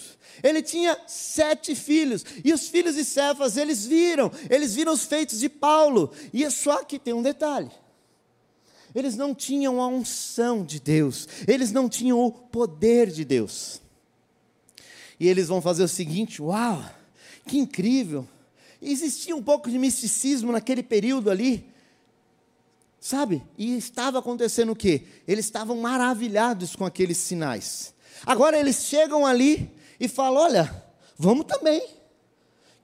Ele 0.43 0.62
tinha 0.62 0.99
sete 1.08 1.73
filhos, 1.73 2.25
e 2.43 2.51
os 2.51 2.67
filhos 2.67 2.95
de 2.95 3.06
Cefas, 3.06 3.56
eles 3.56 3.86
viram, 3.86 4.29
eles 4.49 4.75
viram 4.75 4.91
os 4.91 5.06
feitos 5.06 5.39
de 5.39 5.47
Paulo, 5.47 6.12
e 6.34 6.43
é 6.43 6.49
só 6.49 6.84
que 6.84 6.99
tem 6.99 7.13
um 7.13 7.21
detalhe: 7.21 7.71
eles 8.93 9.15
não 9.15 9.34
tinham 9.34 9.82
a 9.82 9.88
unção 9.88 10.65
de 10.65 10.82
Deus, 10.82 11.29
eles 11.47 11.71
não 11.71 11.88
tinham 11.88 12.19
o 12.19 12.29
poder 12.29 13.10
de 13.10 13.23
Deus. 13.23 13.82
E 15.17 15.29
eles 15.29 15.47
vão 15.47 15.62
fazer 15.62 15.84
o 15.84 15.88
seguinte: 15.88 16.41
uau, 16.41 16.84
que 17.47 17.58
incrível! 17.58 18.27
Existia 18.82 19.34
um 19.34 19.41
pouco 19.41 19.71
de 19.71 19.79
misticismo 19.79 20.51
naquele 20.51 20.84
período 20.84 21.32
ali, 21.32 21.65
sabe? 22.99 23.41
E 23.58 23.77
estava 23.77 24.19
acontecendo 24.19 24.73
o 24.73 24.75
quê? 24.75 25.03
Eles 25.25 25.45
estavam 25.45 25.77
maravilhados 25.77 26.75
com 26.75 26.86
aqueles 26.86 27.17
sinais. 27.17 27.93
Agora 28.25 28.60
eles 28.60 28.84
chegam 28.84 29.25
ali 29.25 29.71
e 29.99 30.08
fala: 30.08 30.41
Olha, 30.41 30.84
vamos 31.17 31.45
também. 31.45 31.84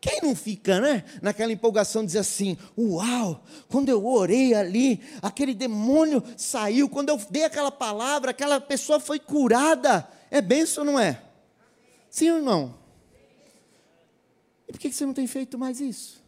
Quem 0.02 0.22
não 0.22 0.34
fica, 0.34 0.80
né? 0.80 1.04
Naquela 1.22 1.52
empolgação, 1.52 2.06
dizer 2.06 2.20
assim: 2.20 2.58
Uau, 2.78 3.44
quando 3.68 3.90
eu 3.90 4.06
orei 4.06 4.54
ali, 4.54 5.02
aquele 5.22 5.54
demônio 5.54 6.24
saiu. 6.38 6.88
Quando 6.90 7.10
eu 7.10 7.18
dei 7.30 7.44
aquela 7.44 7.72
palavra, 7.72 8.32
aquela 8.32 8.62
pessoa 8.62 9.00
foi 9.00 9.20
curada. 9.20 10.08
É 10.32 10.42
benção 10.42 10.86
não 10.86 11.00
é? 11.00 11.22
Sim 12.10 12.32
ou 12.32 12.42
não? 12.42 12.80
E 14.68 14.72
por 14.72 14.80
que 14.80 14.92
você 14.92 15.06
não 15.06 15.14
tem 15.14 15.28
feito 15.28 15.58
mais 15.58 15.82
isso? 15.82 16.24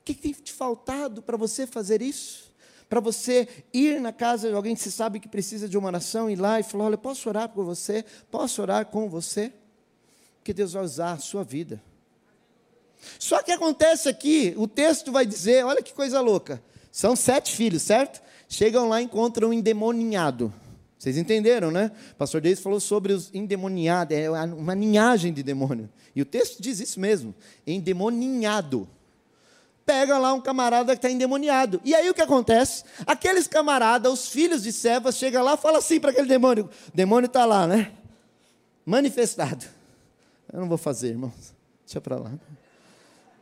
O 0.00 0.04
que 0.04 0.14
tem 0.14 0.32
te 0.32 0.52
faltado 0.52 1.22
para 1.22 1.36
você 1.36 1.66
fazer 1.66 2.00
isso? 2.00 2.47
Para 2.88 3.00
você 3.00 3.46
ir 3.72 4.00
na 4.00 4.12
casa 4.12 4.48
de 4.48 4.54
alguém 4.54 4.74
que 4.74 4.80
você 4.80 4.90
sabe 4.90 5.20
que 5.20 5.28
precisa 5.28 5.68
de 5.68 5.76
uma 5.76 5.88
oração, 5.88 6.30
ir 6.30 6.36
lá 6.36 6.58
e 6.58 6.62
falar: 6.62 6.86
Olha, 6.86 6.98
posso 6.98 7.28
orar 7.28 7.48
por 7.48 7.64
você? 7.64 8.04
Posso 8.30 8.62
orar 8.62 8.86
com 8.86 9.08
você? 9.08 9.52
Porque 10.38 10.54
Deus 10.54 10.72
vai 10.72 10.82
usar 10.82 11.12
a 11.12 11.18
sua 11.18 11.44
vida. 11.44 11.82
Só 13.18 13.42
que 13.42 13.52
acontece 13.52 14.08
aqui, 14.08 14.54
o 14.56 14.66
texto 14.66 15.12
vai 15.12 15.26
dizer: 15.26 15.64
olha 15.64 15.82
que 15.82 15.92
coisa 15.92 16.20
louca. 16.20 16.62
São 16.90 17.14
sete 17.14 17.54
filhos, 17.54 17.82
certo? 17.82 18.20
Chegam 18.48 18.88
lá 18.88 19.00
e 19.00 19.04
encontram 19.04 19.50
um 19.50 19.52
endemoniado. 19.52 20.52
Vocês 20.98 21.16
entenderam, 21.16 21.70
né? 21.70 21.92
O 22.12 22.14
pastor 22.16 22.40
Deus 22.40 22.58
falou 22.58 22.80
sobre 22.80 23.12
os 23.12 23.32
endemoniados, 23.32 24.16
é 24.16 24.28
uma 24.28 24.74
linhagem 24.74 25.32
de 25.32 25.42
demônio. 25.42 25.88
E 26.14 26.20
o 26.20 26.24
texto 26.24 26.60
diz 26.60 26.80
isso 26.80 26.98
mesmo: 26.98 27.34
endemoninhado. 27.66 28.88
Pega 29.88 30.18
lá 30.18 30.34
um 30.34 30.40
camarada 30.42 30.92
que 30.92 30.98
está 30.98 31.10
endemoniado. 31.10 31.80
E 31.82 31.94
aí 31.94 32.10
o 32.10 32.12
que 32.12 32.20
acontece? 32.20 32.84
Aqueles 33.06 33.46
camaradas, 33.48 34.12
os 34.12 34.28
filhos 34.28 34.62
de 34.62 34.70
Sebas, 34.70 35.16
chegam 35.16 35.42
lá 35.42 35.54
e 35.54 35.56
falam 35.56 35.78
assim 35.78 35.98
para 35.98 36.10
aquele 36.10 36.28
demônio: 36.28 36.68
o 36.92 36.94
demônio 36.94 37.24
está 37.24 37.46
lá, 37.46 37.66
né? 37.66 37.90
Manifestado. 38.84 39.64
Eu 40.52 40.60
não 40.60 40.68
vou 40.68 40.76
fazer, 40.76 41.08
irmãos. 41.08 41.54
Deixa 41.86 42.02
para 42.02 42.16
lá. 42.16 42.32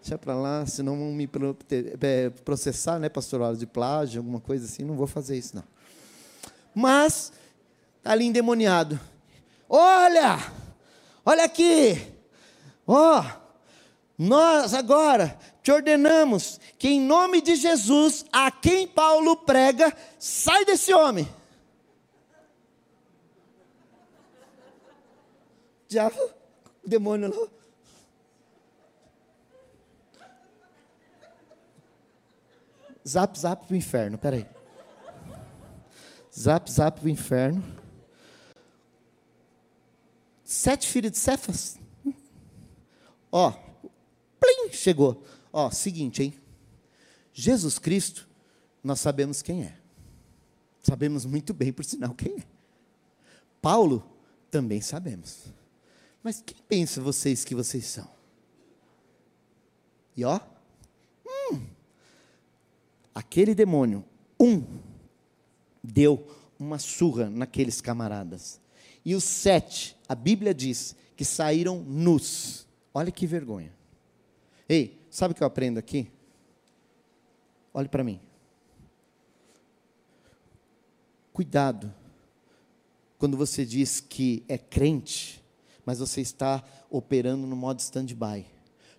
Deixa 0.01 0.17
para 0.17 0.37
lá, 0.37 0.65
senão 0.67 0.97
vão 0.97 1.13
me 1.13 1.29
é, 2.01 2.31
processar, 2.45 3.01
né, 3.01 3.09
pastor, 3.09 3.57
de 3.57 3.67
plágio, 3.67 4.21
alguma 4.21 4.39
coisa 4.39 4.67
assim. 4.67 4.85
Não 4.85 4.95
vou 4.95 5.09
fazer 5.09 5.37
isso, 5.37 5.57
não. 5.57 5.65
Mas, 6.73 7.33
está 7.99 8.13
ali 8.13 8.25
endemoniado. 8.25 9.01
Olha! 9.69 10.39
Olha 11.25 11.43
aqui! 11.43 12.07
Ó! 12.87 13.21
Oh, 13.21 13.47
nós 14.17 14.73
agora 14.73 15.37
te 15.67 15.73
ordenamos 15.73 16.61
que, 16.79 16.87
em 16.87 17.01
nome 17.01 17.43
de 17.43 17.57
Jesus, 17.57 18.25
a 18.31 18.53
quem 18.53 18.87
Paulo 18.87 19.39
prega, 19.39 19.93
sai 20.17 20.65
desse 20.65 20.95
homem. 20.95 21.29
Diabo, 25.89 26.17
demônio 26.87 27.29
não. 27.31 27.51
Zap, 33.05 33.37
zap 33.37 33.67
pro 33.67 33.75
inferno, 33.75 34.17
peraí. 34.17 34.47
Zap, 36.33 36.71
zap 36.71 37.01
pro 37.01 37.09
inferno. 37.09 37.61
Sete 40.45 40.87
filhos 40.87 41.11
de 41.11 41.19
Cefas. 41.19 41.77
Ó, 43.33 43.51
plim, 44.39 44.71
chegou. 44.71 45.25
Ó, 45.59 45.71
seguinte, 45.71 46.23
hein? 46.23 46.35
Jesus 47.33 47.79
Cristo, 47.79 48.29
nós 48.85 49.01
sabemos 49.01 49.41
quem 49.41 49.63
é. 49.63 49.75
Sabemos 50.83 51.25
muito 51.25 51.55
bem, 51.55 51.73
por 51.73 51.83
sinal, 51.83 52.15
quem 52.15 52.41
é. 52.41 52.45
Paulo, 53.63 54.07
também 54.51 54.83
sabemos. 54.83 55.45
Mas 56.23 56.43
quem 56.45 56.59
pensa 56.69 57.01
vocês 57.01 57.43
que 57.43 57.55
vocês 57.55 57.87
são? 57.87 58.07
E 60.15 60.27
ó, 60.27 60.39
aquele 63.15 63.55
demônio, 63.55 64.05
um, 64.39 64.63
deu 65.83 66.29
uma 66.59 66.79
surra 66.79 67.31
naqueles 67.31 67.81
camaradas. 67.81 68.61
E 69.03 69.15
os 69.15 69.25
sete, 69.25 69.97
a 70.07 70.15
Bíblia 70.15 70.53
diz 70.53 70.95
que 71.17 71.25
saíram 71.25 71.83
nus. 71.83 72.67
Olha 72.93 73.11
que 73.11 73.27
vergonha. 73.27 73.75
Ei, 74.69 75.01
sabe 75.17 75.33
o 75.33 75.35
que 75.35 75.43
eu 75.43 75.47
aprendo 75.47 75.79
aqui? 75.79 76.11
Olhe 77.73 77.89
para 77.89 78.05
mim. 78.05 78.21
Cuidado 81.33 81.91
quando 83.17 83.35
você 83.35 83.65
diz 83.65 83.99
que 83.99 84.45
é 84.47 84.59
crente, 84.59 85.43
mas 85.87 86.01
você 86.01 86.21
está 86.21 86.63
operando 86.91 87.47
no 87.47 87.57
modo 87.57 87.81
stand-by. 87.81 88.45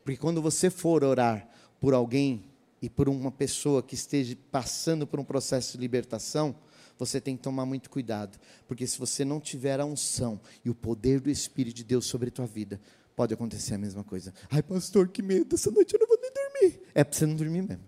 Porque 0.03 0.17
quando 0.17 0.41
você 0.41 0.71
for 0.71 1.03
orar 1.03 1.47
por 1.80 1.93
alguém 1.93 2.45
e 2.82 2.89
por 2.89 3.08
uma 3.08 3.32
pessoa 3.32 3.84
que 3.84 3.93
esteja 3.93 4.36
passando 4.51 5.06
por 5.06 5.19
um 5.19 5.23
processo 5.23 5.73
de 5.73 5.77
libertação, 5.77 6.56
você 6.97 7.21
tem 7.21 7.38
que 7.38 7.43
tomar 7.43 7.67
muito 7.67 7.91
cuidado, 7.91 8.39
porque 8.67 8.88
se 8.88 8.97
você 8.97 9.23
não 9.23 9.39
tiver 9.39 9.80
a 9.80 9.86
unção 9.86 10.41
e 10.65 10.69
o 10.71 10.73
poder 10.73 11.19
do 11.19 11.30
Espírito 11.30 11.75
de 11.75 11.84
Deus 11.84 12.08
sobre 12.08 12.30
a 12.30 12.32
tua 12.32 12.47
vida, 12.47 12.82
pode 13.17 13.34
acontecer 13.34 13.73
a 13.73 13.80
mesma 13.80 14.03
coisa. 14.03 14.32
Ai, 14.47 14.62
pastor, 14.62 15.08
que 15.08 15.23
medo, 15.23 15.56
essa 15.56 15.71
noite 15.71 15.91
eu 15.95 15.99
não 15.99 16.08
vou 16.08 16.19
nem 16.21 16.32
dormir. 16.32 16.82
É 16.93 17.03
para 17.03 17.17
você 17.17 17.25
não 17.25 17.36
dormir 17.36 17.63
mesmo. 17.63 17.84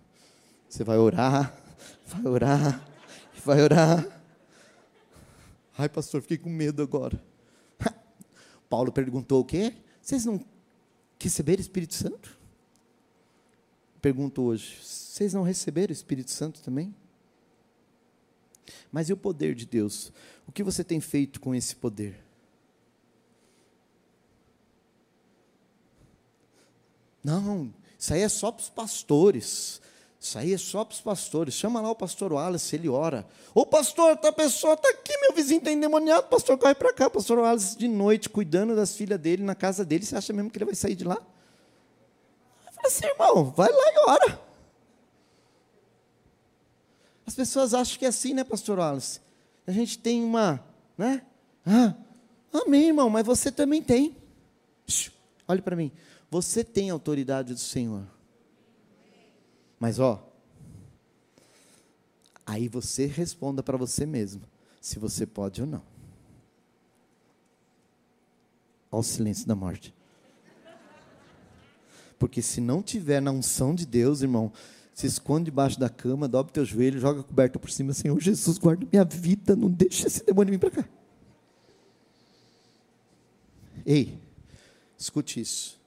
Você 0.68 0.82
vai 0.82 0.98
orar, 0.98 1.56
vai 2.04 2.26
orar, 2.26 2.88
vai 3.44 3.62
orar. 3.62 4.20
Ai, 5.78 5.88
pastor, 5.88 6.20
fiquei 6.20 6.36
com 6.36 6.50
medo 6.50 6.82
agora. 6.82 7.22
Paulo 8.68 8.90
perguntou 8.90 9.42
o 9.42 9.44
quê? 9.44 9.72
Vocês 10.02 10.24
não 10.24 10.44
receberam 11.16 11.60
Espírito 11.60 11.94
Santo? 11.94 12.36
pergunto 14.02 14.42
hoje: 14.42 14.78
vocês 14.82 15.32
não 15.32 15.44
receberam 15.44 15.90
o 15.90 15.92
Espírito 15.92 16.32
Santo 16.32 16.60
também? 16.60 16.92
Mas 18.90 19.08
e 19.08 19.12
o 19.12 19.16
poder 19.16 19.54
de 19.54 19.64
Deus? 19.64 20.12
O 20.44 20.50
que 20.50 20.64
você 20.64 20.82
tem 20.82 21.00
feito 21.00 21.40
com 21.40 21.54
esse 21.54 21.76
poder? 21.76 22.29
Não, 27.22 27.72
isso 27.98 28.14
aí 28.14 28.22
é 28.22 28.28
só 28.28 28.50
para 28.50 28.62
os 28.62 28.68
pastores. 28.68 29.80
Isso 30.18 30.38
aí 30.38 30.52
é 30.52 30.58
só 30.58 30.84
para 30.84 30.94
os 30.94 31.00
pastores. 31.00 31.54
Chama 31.54 31.80
lá 31.80 31.90
o 31.90 31.94
pastor 31.94 32.32
Wallace, 32.32 32.76
ele 32.76 32.88
ora. 32.88 33.26
Ô 33.54 33.64
pastor, 33.64 34.16
tá 34.18 34.30
pessoa 34.30 34.74
está 34.74 34.90
aqui, 34.90 35.16
meu 35.18 35.32
vizinho 35.32 35.58
está 35.58 35.72
endemoniado. 35.72 36.26
Pastor, 36.28 36.58
corre 36.58 36.74
para 36.74 36.92
cá. 36.92 37.08
Pastor 37.08 37.38
Wallace 37.38 37.78
de 37.78 37.88
noite, 37.88 38.28
cuidando 38.28 38.76
das 38.76 38.94
filhas 38.94 39.18
dele 39.18 39.42
na 39.42 39.54
casa 39.54 39.84
dele. 39.84 40.04
Você 40.04 40.14
acha 40.16 40.32
mesmo 40.32 40.50
que 40.50 40.58
ele 40.58 40.66
vai 40.66 40.74
sair 40.74 40.94
de 40.94 41.04
lá? 41.04 41.18
assim, 42.84 43.06
irmão, 43.06 43.44
vai 43.44 43.70
lá 43.70 43.92
e 43.92 44.10
ora. 44.10 44.40
As 47.26 47.34
pessoas 47.34 47.74
acham 47.74 47.98
que 47.98 48.04
é 48.04 48.08
assim, 48.08 48.34
né, 48.34 48.42
pastor 48.42 48.78
Wallace? 48.78 49.20
A 49.66 49.72
gente 49.72 49.98
tem 49.98 50.22
uma, 50.22 50.64
né? 50.98 51.22
Ah, 51.64 51.94
amém, 52.52 52.88
irmão, 52.88 53.08
mas 53.08 53.24
você 53.24 53.52
também 53.52 53.82
tem. 53.82 54.16
olhe 55.46 55.62
para 55.62 55.76
mim. 55.76 55.92
Você 56.30 56.62
tem 56.62 56.90
autoridade 56.90 57.52
do 57.52 57.58
Senhor. 57.58 58.06
Mas, 59.78 59.98
ó, 59.98 60.30
aí 62.46 62.68
você 62.68 63.06
responda 63.06 63.62
para 63.62 63.76
você 63.76 64.06
mesmo, 64.06 64.42
se 64.80 64.98
você 64.98 65.26
pode 65.26 65.60
ou 65.60 65.66
não. 65.66 65.82
Olha 68.92 69.00
o 69.00 69.02
silêncio 69.02 69.46
da 69.46 69.54
morte. 69.54 69.94
Porque 72.18 72.42
se 72.42 72.60
não 72.60 72.82
tiver 72.82 73.20
na 73.20 73.30
unção 73.30 73.74
de 73.74 73.86
Deus, 73.86 74.20
irmão, 74.20 74.52
se 74.92 75.06
esconde 75.06 75.46
debaixo 75.46 75.80
da 75.80 75.88
cama, 75.88 76.28
dobra 76.28 76.52
teu 76.52 76.64
joelho, 76.64 77.00
joga 77.00 77.20
a 77.20 77.24
coberta 77.24 77.58
por 77.58 77.70
cima, 77.70 77.94
Senhor 77.94 78.20
Jesus, 78.20 78.58
guarda 78.58 78.86
minha 78.92 79.04
vida, 79.04 79.56
não 79.56 79.70
deixa 79.70 80.06
esse 80.06 80.24
demônio 80.24 80.52
vir 80.52 80.58
para 80.58 80.70
cá. 80.70 80.88
Ei, 83.86 84.20
escute 84.98 85.40
isso. 85.40 85.79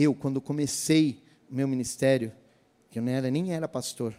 Eu, 0.00 0.14
quando 0.14 0.40
comecei 0.40 1.20
meu 1.50 1.66
ministério, 1.66 2.32
eu 2.94 3.02
não 3.02 3.10
era, 3.10 3.28
nem 3.32 3.52
era 3.52 3.66
pastor, 3.66 4.14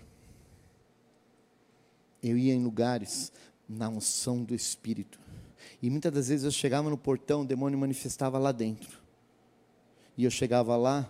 eu 2.21 2.37
ia 2.37 2.53
em 2.53 2.61
lugares 2.61 3.31
na 3.67 3.87
unção 3.87 4.43
do 4.43 4.53
Espírito. 4.53 5.17
E 5.81 5.89
muitas 5.89 6.11
das 6.11 6.27
vezes 6.27 6.43
eu 6.43 6.51
chegava 6.51 6.89
no 6.89 6.97
portão, 6.97 7.43
o 7.43 7.45
demônio 7.45 7.79
manifestava 7.79 8.37
lá 8.37 8.51
dentro 8.51 8.99
e 10.17 10.25
eu 10.25 10.29
chegava 10.29 10.75
lá. 10.75 11.09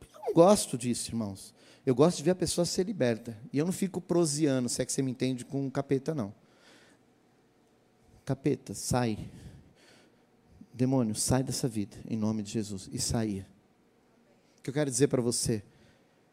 Eu 0.00 0.20
não 0.28 0.32
gosto 0.32 0.78
disso, 0.78 1.10
irmãos. 1.10 1.52
Eu 1.84 1.94
gosto 1.94 2.16
de 2.16 2.22
ver 2.22 2.30
a 2.30 2.34
pessoa 2.34 2.64
ser 2.64 2.86
liberta. 2.86 3.36
E 3.52 3.58
eu 3.58 3.66
não 3.66 3.72
fico 3.72 4.00
proseando, 4.00 4.70
se 4.70 4.80
é 4.80 4.86
que 4.86 4.94
você 4.94 5.02
me 5.02 5.10
entende, 5.10 5.44
com 5.44 5.66
um 5.66 5.68
capeta, 5.68 6.14
não. 6.14 6.32
Capeta, 8.24 8.72
sai. 8.72 9.28
Demônio, 10.72 11.14
sai 11.14 11.42
dessa 11.42 11.68
vida, 11.68 11.98
em 12.08 12.16
nome 12.16 12.42
de 12.42 12.50
Jesus. 12.50 12.88
E 12.90 12.98
saía. 12.98 13.55
Que 14.66 14.70
eu 14.70 14.74
quero 14.74 14.90
dizer 14.90 15.06
para 15.06 15.22
você? 15.22 15.62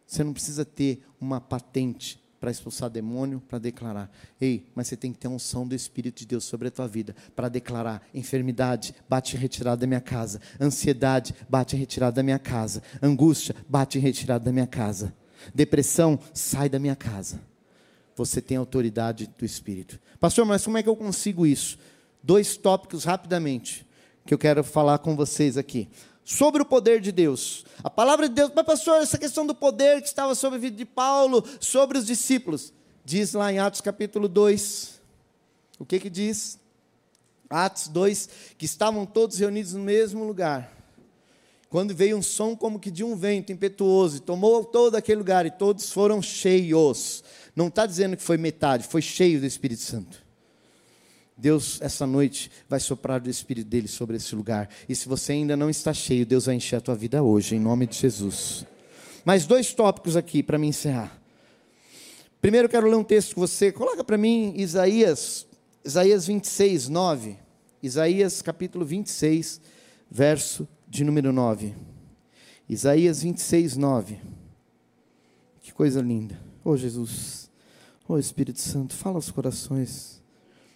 Você 0.08 0.24
não 0.24 0.34
precisa 0.34 0.65
ter 0.65 1.06
uma 1.22 1.39
patente 1.39 2.19
para 2.39 2.50
expulsar 2.50 2.89
demônio, 2.89 3.39
para 3.48 3.60
declarar. 3.60 4.12
Ei, 4.41 4.65
mas 4.74 4.88
você 4.88 4.98
tem 4.98 5.13
que 5.13 5.19
ter 5.19 5.28
a 5.28 5.30
unção 5.30 5.67
do 5.67 5.76
Espírito 5.76 6.22
de 6.22 6.26
Deus 6.26 6.43
sobre 6.43 6.67
a 6.67 6.72
tua 6.72 6.88
vida, 6.88 7.15
para 7.36 7.48
declarar 7.48 8.02
enfermidade, 8.12 8.96
bate 9.08 9.38
retirada 9.38 9.82
da 9.82 9.86
minha 9.86 10.02
casa, 10.02 10.41
ansiedade, 10.60 11.36
bate 11.48 11.76
retirada 11.76 12.15
da 12.15 12.24
minha 12.24 12.39
casa, 12.39 12.82
angústia, 13.04 13.56
bate 13.69 14.00
retirada 14.00 14.46
da 14.46 14.52
minha 14.52 14.65
casa, 14.65 15.13
depressão, 15.54 16.19
sai 16.34 16.67
da 16.67 16.80
minha 16.80 16.96
casa. 16.96 17.39
Você 18.15 18.41
tem 18.41 18.58
autoridade 18.58 19.30
do 19.38 19.46
Espírito. 19.46 20.00
Pastor, 20.19 20.43
mas 20.43 20.65
como 20.65 20.80
é 20.80 20.82
que 20.82 20.89
eu 20.89 20.96
consigo 20.96 21.46
isso? 21.46 21.78
Dois 22.24 22.58
tópicos 22.58 23.04
rapidamente 23.04 23.86
que 24.26 24.34
eu 24.34 24.39
quero 24.39 24.63
falar 24.63 24.98
com 24.98 25.15
vocês 25.15 25.56
aqui 25.56 25.88
sobre 26.23 26.62
o 26.62 26.65
poder 26.65 27.01
de 27.01 27.12
Deus. 27.12 27.65
A 27.83 27.89
palavra 27.89 28.29
de 28.29 28.36
Deus, 28.36 28.51
mas 28.55 28.65
pastor, 28.65 29.01
essa 29.01 29.17
questão 29.17 29.45
do 29.45 29.53
poder 29.53 30.01
que 30.01 30.07
estava 30.07 30.33
sobre 30.36 30.57
a 30.57 30.62
vida 30.62 30.77
de 30.77 30.86
Paulo, 30.86 31.43
sobre 31.59 31.97
os 31.97 32.05
discípulos, 32.05 32.73
diz 33.03 33.33
lá 33.33 33.51
em 33.51 33.59
Atos 33.59 33.81
capítulo 33.81 34.27
2. 34.27 35.01
O 35.79 35.86
que 35.86 35.99
que 35.99 36.09
diz? 36.09 36.59
Atos 37.49 37.88
2, 37.88 38.29
que 38.57 38.65
estavam 38.65 39.05
todos 39.05 39.38
reunidos 39.38 39.73
no 39.73 39.83
mesmo 39.83 40.23
lugar. 40.23 40.71
Quando 41.69 41.95
veio 41.95 42.17
um 42.17 42.21
som 42.21 42.55
como 42.55 42.79
que 42.79 42.91
de 42.91 43.03
um 43.03 43.15
vento 43.15 43.51
impetuoso, 43.51 44.17
e 44.17 44.19
tomou 44.19 44.63
todo 44.63 44.95
aquele 44.95 45.17
lugar, 45.17 45.45
e 45.45 45.51
todos 45.51 45.91
foram 45.91 46.21
cheios. 46.21 47.23
Não 47.55 47.67
está 47.67 47.86
dizendo 47.86 48.15
que 48.15 48.23
foi 48.23 48.38
metade, 48.38 48.88
foi 48.88 49.01
cheio 49.01 49.39
do 49.39 49.45
Espírito 49.45 49.81
Santo. 49.81 50.22
Deus, 51.36 51.82
essa 51.82 52.06
noite, 52.06 52.52
vai 52.69 52.80
soprar 52.80 53.19
do 53.19 53.30
Espírito 53.30 53.67
dele 53.67 53.88
sobre 53.88 54.17
esse 54.17 54.36
lugar. 54.36 54.69
E 54.88 54.96
se 54.96 55.08
você 55.08 55.34
ainda 55.34 55.58
não 55.58 55.69
está 55.69 55.93
cheio, 55.93 56.26
Deus 56.26 56.46
vai 56.46 56.56
encher 56.56 56.76
a 56.76 56.82
tua 56.82 56.96
vida 56.96 57.24
hoje, 57.24 57.56
em 57.56 57.60
nome 57.60 57.88
de 57.88 57.98
Jesus. 57.98 58.65
Mais 59.26 59.46
dois 59.46 59.74
tópicos 59.74 60.15
aqui 60.15 60.43
para 60.43 60.58
me 60.58 60.67
encerrar. 60.67 61.19
Primeiro, 62.39 62.65
eu 62.65 62.69
quero 62.69 62.88
ler 62.88 62.96
um 62.96 63.04
texto 63.04 63.36
com 63.36 63.41
você. 63.41 63.72
Coloca 63.72 64.04
para 64.04 64.17
mim 64.17 64.54
Isaías, 64.58 65.48
Isaías 65.84 66.28
26, 66.28 66.89
9. 66.89 67.38
Isaías 67.82 68.41
capítulo 68.41 68.86
26, 68.86 69.60
verso 70.10 70.67
de 70.88 71.04
número 71.04 71.34
9. 71.34 71.74
Isaías 72.69 73.24
26, 73.24 73.76
9. 73.76 74.19
Que 75.62 75.74
coisa 75.74 76.02
linda. 76.02 76.39
Oh, 76.63 76.78
Jesus. 76.78 77.50
Oh, 78.08 78.17
Espírito 78.17 78.60
Santo, 78.60 78.93
fala 78.93 79.15
aos 79.15 79.32
corações 79.32 80.22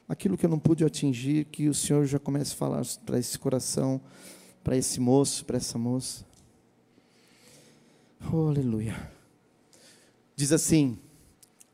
aquilo 0.08 0.38
que 0.38 0.46
eu 0.46 0.50
não 0.50 0.60
pude 0.60 0.86
atingir, 0.86 1.46
que 1.46 1.68
o 1.68 1.74
Senhor 1.74 2.06
já 2.06 2.18
comece 2.18 2.54
a 2.54 2.58
falar 2.58 2.86
para 3.06 3.20
esse 3.20 3.38
coração, 3.38 4.02
para 4.64 4.78
esse 4.78 5.00
moço, 5.00 5.46
para 5.46 5.58
essa 5.58 5.78
moça. 5.78 6.26
Oh, 8.32 8.48
aleluia. 8.48 9.12
Diz 10.36 10.52
assim: 10.52 10.98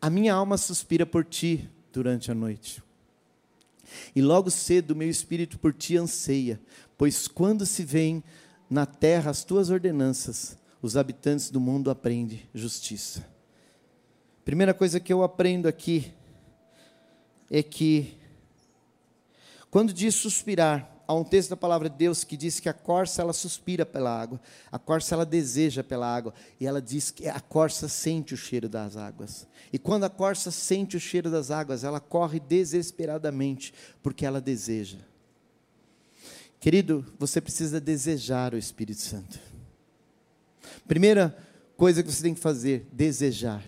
A 0.02 0.10
minha 0.10 0.34
alma 0.34 0.58
suspira 0.58 1.06
por 1.06 1.24
ti 1.24 1.70
durante 1.92 2.32
a 2.32 2.36
noite. 2.36 2.82
E 4.16 4.22
logo 4.22 4.50
cedo 4.50 4.92
o 4.92 4.96
meu 4.96 5.10
espírito 5.10 5.60
por 5.60 5.74
ti 5.74 5.98
anseia, 5.98 6.60
pois 6.98 7.28
quando 7.28 7.66
se 7.66 7.84
vêem 7.84 8.24
na 8.70 8.86
terra 8.86 9.30
as 9.30 9.44
tuas 9.44 9.70
ordenanças, 9.70 10.58
os 10.82 10.98
habitantes 10.98 11.52
do 11.52 11.60
mundo 11.60 11.92
aprendem 11.92 12.42
justiça. 12.54 13.26
Primeira 14.44 14.74
coisa 14.74 15.00
que 15.00 15.14
eu 15.14 15.24
aprendo 15.24 15.68
aqui 15.68 16.12
é 17.50 17.62
que 17.62 18.18
quando 19.74 19.92
diz 19.92 20.14
suspirar, 20.14 21.02
há 21.08 21.16
um 21.16 21.24
texto 21.24 21.50
da 21.50 21.58
palavra 21.58 21.90
de 21.90 21.98
Deus 21.98 22.24
que 22.24 22.38
diz 22.38 22.60
que 22.60 22.70
a 22.70 22.74
corça 22.74 23.24
ela 23.24 23.34
suspira 23.34 23.84
pela 23.84 24.16
água, 24.16 24.40
a 24.72 24.78
corça 24.78 25.16
ela 25.16 25.26
deseja 25.26 25.84
pela 25.84 26.06
água, 26.06 26.32
e 26.60 26.68
ela 26.68 26.80
diz 26.80 27.10
que 27.10 27.28
a 27.28 27.40
corça 27.40 27.90
sente 27.90 28.36
o 28.36 28.38
cheiro 28.38 28.70
das 28.70 28.96
águas. 28.96 29.48
E 29.74 29.80
quando 29.80 30.04
a 30.04 30.12
corça 30.12 30.52
sente 30.52 30.96
o 30.96 31.00
cheiro 31.00 31.32
das 31.32 31.50
águas, 31.50 31.84
ela 31.84 32.00
corre 32.00 32.40
desesperadamente, 32.40 33.74
porque 34.04 34.28
ela 34.28 34.40
deseja. 34.40 35.00
Querido, 36.60 37.04
você 37.18 37.42
precisa 37.42 37.82
desejar 37.82 38.54
o 38.54 38.58
Espírito 38.60 39.02
Santo. 39.02 39.40
Primeira 40.88 41.36
coisa 41.76 42.04
que 42.04 42.12
você 42.12 42.22
tem 42.22 42.36
que 42.36 42.40
fazer, 42.40 42.88
desejar. 42.92 43.64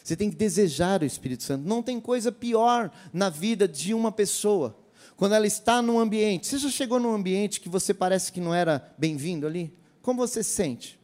Você 0.00 0.14
tem 0.14 0.30
que 0.30 0.36
desejar 0.36 1.02
o 1.02 1.04
Espírito 1.04 1.42
Santo. 1.42 1.66
Não 1.66 1.82
tem 1.82 2.00
coisa 2.00 2.30
pior 2.30 2.88
na 3.12 3.28
vida 3.28 3.66
de 3.66 3.92
uma 3.92 4.12
pessoa 4.12 4.83
quando 5.16 5.34
ela 5.34 5.46
está 5.46 5.80
num 5.80 5.98
ambiente, 5.98 6.46
você 6.46 6.58
já 6.58 6.70
chegou 6.70 6.98
num 6.98 7.14
ambiente 7.14 7.60
que 7.60 7.68
você 7.68 7.94
parece 7.94 8.32
que 8.32 8.40
não 8.40 8.54
era 8.54 8.92
bem-vindo 8.98 9.46
ali? 9.46 9.76
Como 10.02 10.18
você 10.18 10.42
se 10.42 10.50
sente? 10.50 11.00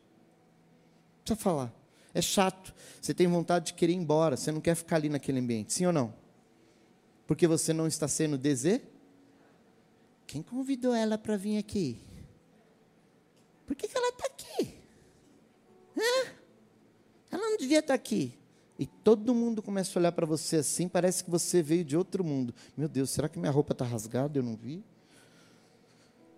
Precisa 1.24 1.40
falar. 1.40 1.72
É 2.12 2.20
chato. 2.20 2.74
Você 3.00 3.14
tem 3.14 3.28
vontade 3.28 3.66
de 3.66 3.74
querer 3.74 3.92
ir 3.92 3.96
embora. 3.96 4.36
Você 4.36 4.50
não 4.50 4.60
quer 4.60 4.74
ficar 4.74 4.96
ali 4.96 5.08
naquele 5.08 5.38
ambiente. 5.38 5.72
Sim 5.72 5.86
ou 5.86 5.92
não? 5.92 6.12
Porque 7.26 7.46
você 7.46 7.72
não 7.72 7.86
está 7.86 8.08
sendo 8.08 8.36
desejado? 8.36 8.84
Quem 10.26 10.42
convidou 10.42 10.94
ela 10.94 11.16
para 11.16 11.36
vir 11.36 11.58
aqui? 11.58 12.00
Por 13.66 13.76
que, 13.76 13.86
que 13.86 13.96
ela 13.96 14.08
está 14.08 14.26
aqui? 14.26 14.74
Hã? 15.96 16.32
Ela 17.30 17.50
não 17.50 17.56
devia 17.56 17.78
estar 17.78 17.94
aqui 17.94 18.39
e 18.80 18.86
todo 18.86 19.34
mundo 19.34 19.60
começa 19.60 19.98
a 19.98 20.00
olhar 20.00 20.12
para 20.12 20.24
você 20.24 20.56
assim, 20.56 20.88
parece 20.88 21.22
que 21.22 21.30
você 21.30 21.62
veio 21.62 21.84
de 21.84 21.98
outro 21.98 22.24
mundo. 22.24 22.54
Meu 22.74 22.88
Deus, 22.88 23.10
será 23.10 23.28
que 23.28 23.38
minha 23.38 23.52
roupa 23.52 23.72
está 23.72 23.84
rasgada? 23.84 24.38
Eu 24.38 24.42
não 24.42 24.56
vi. 24.56 24.82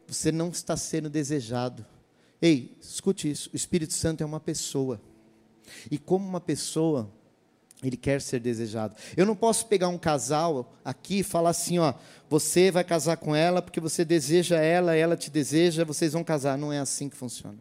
Você 0.09 0.33
não 0.33 0.48
está 0.48 0.76
sendo 0.76 1.09
desejado. 1.09 1.87
Ei, 2.42 2.76
escute 2.81 3.31
isso: 3.31 3.48
o 3.52 3.57
Espírito 3.57 3.92
Santo 3.92 4.24
é 4.24 4.26
uma 4.26 4.40
pessoa. 4.40 5.00
E 5.88 5.96
como 5.96 6.28
uma 6.28 6.40
pessoa, 6.40 7.09
ele 7.81 7.96
quer 7.96 8.20
ser 8.20 8.40
desejado. 8.40 8.96
Eu 9.16 9.24
não 9.24 9.37
posso 9.37 9.68
pegar 9.68 9.87
um 9.87 9.96
casal 9.96 10.74
aqui 10.85 11.20
e 11.20 11.22
falar 11.22 11.50
assim, 11.50 11.78
ó, 11.78 11.94
você 12.28 12.72
vai 12.72 12.83
casar 12.83 13.18
com 13.18 13.37
ela 13.37 13.62
porque 13.62 13.78
você 13.78 14.05
deseja 14.05 14.59
ela, 14.59 14.96
ela 14.96 15.16
te 15.16 15.31
deseja, 15.31 15.85
vocês 15.85 16.12
vão 16.12 16.24
casar. 16.24 16.59
Não 16.59 16.72
é 16.72 16.81
assim 16.81 17.09
que 17.09 17.16
funciona. 17.16 17.59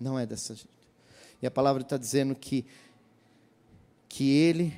Não 0.00 0.18
é 0.18 0.26
dessa 0.26 0.52
jeito. 0.52 0.68
E 1.40 1.46
a 1.46 1.50
palavra 1.50 1.82
está 1.82 1.96
dizendo 1.96 2.34
que 2.34 2.66
que 4.10 4.28
ele 4.28 4.76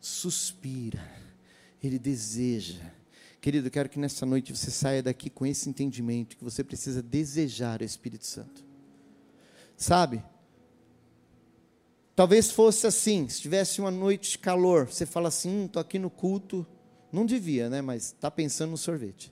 suspira, 0.00 1.06
ele 1.82 1.98
deseja. 1.98 2.80
Querido, 3.38 3.66
eu 3.66 3.70
quero 3.70 3.90
que 3.90 3.98
nessa 3.98 4.24
noite 4.24 4.56
você 4.56 4.70
saia 4.70 5.02
daqui 5.02 5.28
com 5.28 5.44
esse 5.44 5.68
entendimento 5.68 6.34
que 6.34 6.42
você 6.42 6.64
precisa 6.64 7.02
desejar 7.02 7.82
o 7.82 7.84
Espírito 7.84 8.24
Santo. 8.24 8.64
Sabe? 9.76 10.24
Talvez 12.16 12.50
fosse 12.50 12.86
assim, 12.86 13.28
se 13.28 13.42
tivesse 13.42 13.82
uma 13.82 13.90
noite 13.90 14.30
de 14.30 14.38
calor, 14.38 14.86
você 14.86 15.04
fala 15.04 15.28
assim, 15.28 15.66
estou 15.66 15.80
hum, 15.80 15.84
aqui 15.84 15.98
no 15.98 16.08
culto, 16.08 16.66
não 17.12 17.26
devia, 17.26 17.68
né? 17.68 17.82
Mas 17.82 18.06
está 18.06 18.30
pensando 18.30 18.70
no 18.70 18.78
sorvete. 18.78 19.30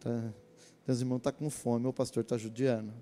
Tá, 0.00 0.34
meus 0.86 1.00
irmãos 1.00 1.16
estão 1.16 1.32
tá 1.32 1.38
com 1.38 1.48
fome, 1.48 1.86
o 1.86 1.94
pastor 1.94 2.24
está 2.24 2.36
judiando. 2.36 2.92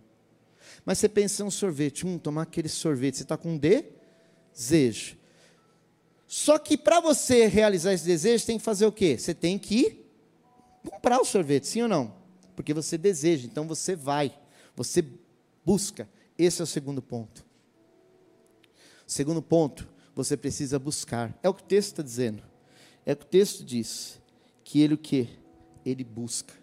Mas 0.85 0.99
você 0.99 1.09
pensa 1.09 1.43
em 1.43 1.47
um 1.47 1.51
sorvete, 1.51 2.07
um, 2.07 2.19
tomar 2.19 2.43
aquele 2.43 2.69
sorvete, 2.69 3.17
você 3.17 3.23
está 3.23 3.37
com 3.37 3.59
desejo. 3.59 5.17
Só 6.27 6.59
que 6.59 6.77
para 6.77 7.01
você 7.01 7.47
realizar 7.47 7.93
esse 7.93 8.07
desejo, 8.07 8.47
tem 8.47 8.59
que 8.59 8.65
fazer 8.65 8.87
o 8.87 8.93
quê? 8.93 9.19
Você 9.19 9.35
tem 9.35 9.59
que 9.59 10.05
comprar 10.89 11.21
o 11.21 11.25
sorvete, 11.25 11.67
sim 11.67 11.83
ou 11.83 11.89
não? 11.89 12.15
Porque 12.57 12.73
você 12.73 12.97
deseja, 12.97 13.47
então 13.47 13.67
você 13.67 13.95
vai, 13.95 14.35
você 14.75 15.05
busca. 15.65 16.09
Esse 16.39 16.61
é 16.61 16.65
o 16.65 16.67
segundo 16.67 17.03
ponto. 17.03 17.45
Segundo 19.07 19.43
ponto, 19.43 19.89
você 20.15 20.37
precisa 20.37 20.79
buscar. 20.79 21.39
É 21.43 21.49
o 21.49 21.55
que 21.55 21.63
o 21.63 21.67
texto 21.67 21.89
está 21.89 22.03
dizendo. 22.03 22.43
É 23.05 23.13
o 23.13 23.17
que 23.17 23.25
o 23.25 23.29
texto 23.29 23.65
diz. 23.65 24.21
Que 24.65 24.81
ele 24.81 24.95
o 24.95 24.99
quê? 24.99 25.29
Ele 25.85 26.05
busca. 26.05 26.55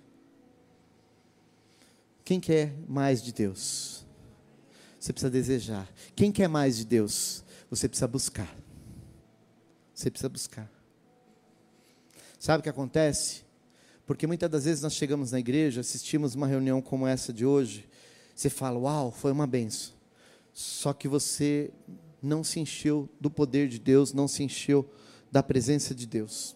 Quem 2.29 2.39
quer 2.39 2.75
mais 2.87 3.23
de 3.23 3.33
Deus? 3.33 4.05
Você 4.99 5.11
precisa 5.11 5.31
desejar. 5.31 5.91
Quem 6.15 6.31
quer 6.31 6.47
mais 6.47 6.77
de 6.77 6.85
Deus? 6.85 7.43
Você 7.71 7.89
precisa 7.89 8.07
buscar. 8.07 8.55
Você 9.95 10.11
precisa 10.11 10.29
buscar. 10.29 10.71
Sabe 12.37 12.59
o 12.59 12.61
que 12.61 12.69
acontece? 12.69 13.41
Porque 14.05 14.27
muitas 14.27 14.47
das 14.47 14.65
vezes 14.65 14.83
nós 14.83 14.93
chegamos 14.93 15.31
na 15.31 15.39
igreja, 15.39 15.81
assistimos 15.81 16.35
uma 16.35 16.45
reunião 16.45 16.83
como 16.83 17.07
essa 17.07 17.33
de 17.33 17.47
hoje, 17.47 17.89
você 18.35 18.47
fala, 18.47 18.77
uau, 18.77 19.11
foi 19.11 19.31
uma 19.31 19.47
benção. 19.47 19.95
Só 20.53 20.93
que 20.93 21.07
você 21.07 21.71
não 22.21 22.43
se 22.43 22.59
encheu 22.59 23.09
do 23.19 23.31
poder 23.31 23.67
de 23.67 23.79
Deus, 23.79 24.13
não 24.13 24.27
se 24.27 24.43
encheu 24.43 24.87
da 25.31 25.41
presença 25.41 25.95
de 25.95 26.05
Deus. 26.05 26.55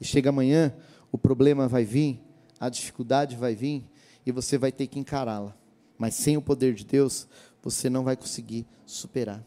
E 0.00 0.06
chega 0.06 0.30
amanhã, 0.30 0.74
o 1.12 1.18
problema 1.18 1.68
vai 1.68 1.84
vir, 1.84 2.18
a 2.58 2.70
dificuldade 2.70 3.36
vai 3.36 3.54
vir, 3.54 3.91
e 4.24 4.32
você 4.32 4.56
vai 4.58 4.72
ter 4.72 4.86
que 4.86 4.98
encará-la. 4.98 5.56
Mas 5.98 6.14
sem 6.14 6.36
o 6.36 6.42
poder 6.42 6.74
de 6.74 6.84
Deus, 6.84 7.26
você 7.62 7.88
não 7.88 8.04
vai 8.04 8.16
conseguir 8.16 8.66
superar. 8.84 9.44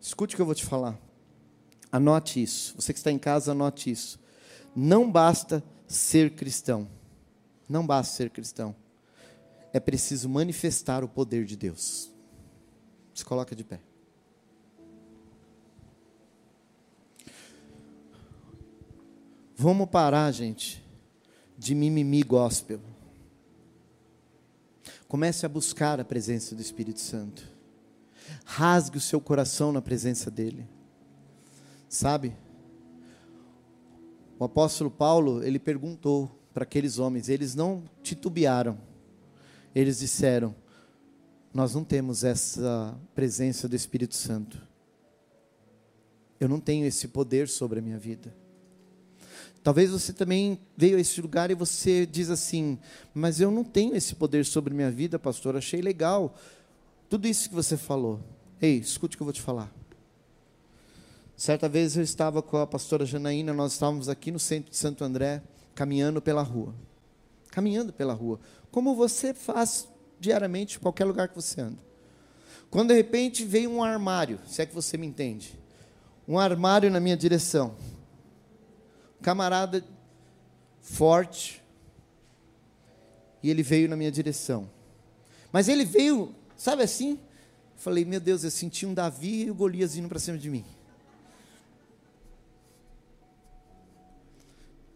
Escute 0.00 0.34
o 0.34 0.36
que 0.36 0.42
eu 0.42 0.46
vou 0.46 0.54
te 0.54 0.64
falar. 0.64 0.98
Anote 1.92 2.42
isso. 2.42 2.74
Você 2.76 2.92
que 2.92 2.98
está 2.98 3.10
em 3.10 3.18
casa, 3.18 3.52
anote 3.52 3.90
isso. 3.90 4.20
Não 4.74 5.10
basta 5.10 5.62
ser 5.86 6.34
cristão. 6.34 6.88
Não 7.68 7.86
basta 7.86 8.16
ser 8.16 8.30
cristão. 8.30 8.74
É 9.72 9.80
preciso 9.80 10.28
manifestar 10.28 11.04
o 11.04 11.08
poder 11.08 11.44
de 11.44 11.56
Deus. 11.56 12.10
Se 13.12 13.24
coloca 13.24 13.54
de 13.54 13.64
pé. 13.64 13.80
Vamos 19.56 19.90
parar, 19.90 20.32
gente, 20.32 20.82
de 21.58 21.74
mimimi 21.74 22.22
gospel. 22.22 22.80
Comece 25.10 25.44
a 25.44 25.48
buscar 25.48 25.98
a 25.98 26.04
presença 26.04 26.54
do 26.54 26.62
Espírito 26.62 27.00
Santo. 27.00 27.42
Rasgue 28.44 28.96
o 28.96 29.00
seu 29.00 29.20
coração 29.20 29.72
na 29.72 29.82
presença 29.82 30.30
dele. 30.30 30.68
Sabe? 31.88 32.32
O 34.38 34.44
apóstolo 34.44 34.88
Paulo, 34.88 35.42
ele 35.42 35.58
perguntou 35.58 36.30
para 36.54 36.62
aqueles 36.62 37.00
homens, 37.00 37.28
eles 37.28 37.56
não 37.56 37.82
titubearam. 38.04 38.78
Eles 39.74 39.98
disseram: 39.98 40.54
Nós 41.52 41.74
não 41.74 41.82
temos 41.82 42.22
essa 42.22 42.96
presença 43.12 43.68
do 43.68 43.74
Espírito 43.74 44.14
Santo. 44.14 44.64
Eu 46.38 46.48
não 46.48 46.60
tenho 46.60 46.86
esse 46.86 47.08
poder 47.08 47.48
sobre 47.48 47.80
a 47.80 47.82
minha 47.82 47.98
vida. 47.98 48.32
Talvez 49.62 49.90
você 49.90 50.12
também 50.12 50.58
veio 50.76 50.96
a 50.96 51.00
esse 51.00 51.20
lugar 51.20 51.50
e 51.50 51.54
você 51.54 52.06
diz 52.06 52.30
assim: 52.30 52.78
Mas 53.12 53.40
eu 53.40 53.50
não 53.50 53.62
tenho 53.62 53.94
esse 53.94 54.14
poder 54.14 54.44
sobre 54.46 54.72
minha 54.72 54.90
vida, 54.90 55.18
pastor. 55.18 55.56
Achei 55.56 55.80
legal 55.82 56.34
tudo 57.08 57.28
isso 57.28 57.48
que 57.48 57.54
você 57.54 57.76
falou. 57.76 58.20
Ei, 58.60 58.76
escute 58.78 59.16
o 59.16 59.18
que 59.18 59.22
eu 59.22 59.26
vou 59.26 59.32
te 59.32 59.42
falar. 59.42 59.70
Certa 61.36 61.68
vez 61.68 61.96
eu 61.96 62.02
estava 62.02 62.42
com 62.42 62.58
a 62.58 62.66
pastora 62.66 63.06
Janaína, 63.06 63.54
nós 63.54 63.72
estávamos 63.72 64.08
aqui 64.08 64.30
no 64.30 64.38
centro 64.38 64.70
de 64.70 64.76
Santo 64.76 65.02
André, 65.02 65.42
caminhando 65.74 66.20
pela 66.20 66.42
rua. 66.42 66.74
Caminhando 67.50 67.92
pela 67.92 68.12
rua. 68.12 68.38
Como 68.70 68.94
você 68.94 69.32
faz 69.32 69.88
diariamente 70.18 70.76
em 70.76 70.80
qualquer 70.80 71.06
lugar 71.06 71.28
que 71.28 71.34
você 71.34 71.62
anda. 71.62 71.78
Quando 72.70 72.88
de 72.88 72.94
repente 72.94 73.44
veio 73.44 73.70
um 73.70 73.82
armário, 73.82 74.38
se 74.46 74.62
é 74.62 74.66
que 74.66 74.74
você 74.74 74.96
me 74.96 75.06
entende. 75.06 75.58
Um 76.28 76.38
armário 76.38 76.90
na 76.90 77.00
minha 77.00 77.16
direção. 77.16 77.74
Camarada 79.22 79.84
forte. 80.80 81.62
E 83.42 83.50
ele 83.50 83.62
veio 83.62 83.88
na 83.88 83.96
minha 83.96 84.10
direção. 84.10 84.68
Mas 85.52 85.68
ele 85.68 85.84
veio, 85.84 86.34
sabe 86.56 86.82
assim? 86.82 87.18
Falei, 87.76 88.04
meu 88.04 88.20
Deus, 88.20 88.44
eu 88.44 88.50
senti 88.50 88.84
um 88.84 88.92
Davi 88.92 89.44
e 89.44 89.50
o 89.50 89.54
Golias 89.54 89.94
vindo 89.94 90.08
para 90.08 90.18
cima 90.18 90.36
de 90.36 90.50
mim. 90.50 90.64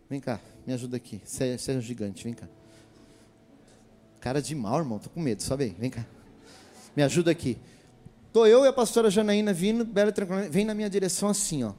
Vem 0.09 0.21
cá, 0.21 0.39
me 0.67 0.73
ajuda 0.73 0.97
aqui. 0.97 1.21
Seja 1.25 1.73
é 1.73 1.77
um 1.77 1.81
gigante, 1.81 2.23
vem 2.25 2.35
cá. 2.35 2.47
Cara 4.21 4.41
de 4.41 4.55
mal, 4.55 4.79
irmão, 4.79 4.99
tô 4.99 5.11
com 5.11 5.21
medo, 5.21 5.43
sobe 5.43 5.65
aí, 5.65 5.71
vem 5.71 5.91
cá. 5.91 6.07
Me 6.95 7.03
ajuda 7.03 7.31
aqui. 7.31 7.59
Tô 8.33 8.47
eu 8.47 8.65
e 8.65 8.69
a 8.69 8.73
pastora 8.73 9.11
Janaína 9.11 9.53
vindo, 9.53 9.85
bela 9.85 10.13
tranquila, 10.13 10.49
vem 10.49 10.65
na 10.65 10.75
minha 10.75 10.91
direção 10.91 11.29
assim, 11.29 11.65
ó. 11.65 11.73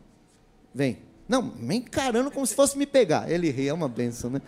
Vem. 0.74 1.00
Não, 1.28 1.42
me 1.42 1.76
encarando 1.78 2.30
como 2.30 2.46
se 2.46 2.54
fosse 2.54 2.78
me 2.78 2.86
pegar. 2.86 3.30
Ele 3.30 3.50
ri, 3.50 3.68
é 3.68 3.74
uma 3.74 3.90
benção, 3.90 4.30
né? 4.30 4.42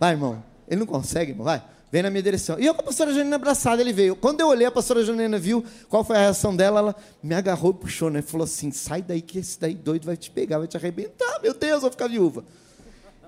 Vai, 0.00 0.12
irmão. 0.12 0.42
Ele 0.66 0.80
não 0.80 0.86
consegue, 0.86 1.32
irmão, 1.32 1.44
vai. 1.44 1.62
Vem 1.92 2.02
na 2.02 2.10
minha 2.10 2.22
direção. 2.22 2.58
E 2.58 2.66
eu 2.66 2.74
com 2.74 2.80
a 2.80 2.84
pastora 2.84 3.12
Janina 3.12 3.36
abraçada, 3.36 3.80
ele 3.80 3.92
veio. 3.92 4.16
Quando 4.16 4.40
eu 4.40 4.48
olhei, 4.48 4.66
a 4.66 4.70
pastora 4.70 5.04
Janina 5.04 5.38
viu 5.38 5.64
qual 5.88 6.02
foi 6.02 6.16
a 6.16 6.20
reação 6.20 6.56
dela, 6.56 6.80
ela 6.80 6.96
me 7.22 7.34
agarrou 7.34 7.70
e 7.70 7.74
puxou, 7.74 8.10
né? 8.10 8.20
Falou 8.20 8.44
assim: 8.44 8.72
sai 8.72 9.00
daí 9.00 9.22
que 9.22 9.38
esse 9.38 9.60
daí 9.60 9.74
doido 9.74 10.04
vai 10.04 10.16
te 10.16 10.30
pegar, 10.30 10.58
vai 10.58 10.66
te 10.66 10.76
arrebentar. 10.76 11.40
Meu 11.40 11.54
Deus, 11.54 11.74
eu 11.74 11.80
vou 11.82 11.90
ficar 11.92 12.08
viúva. 12.08 12.44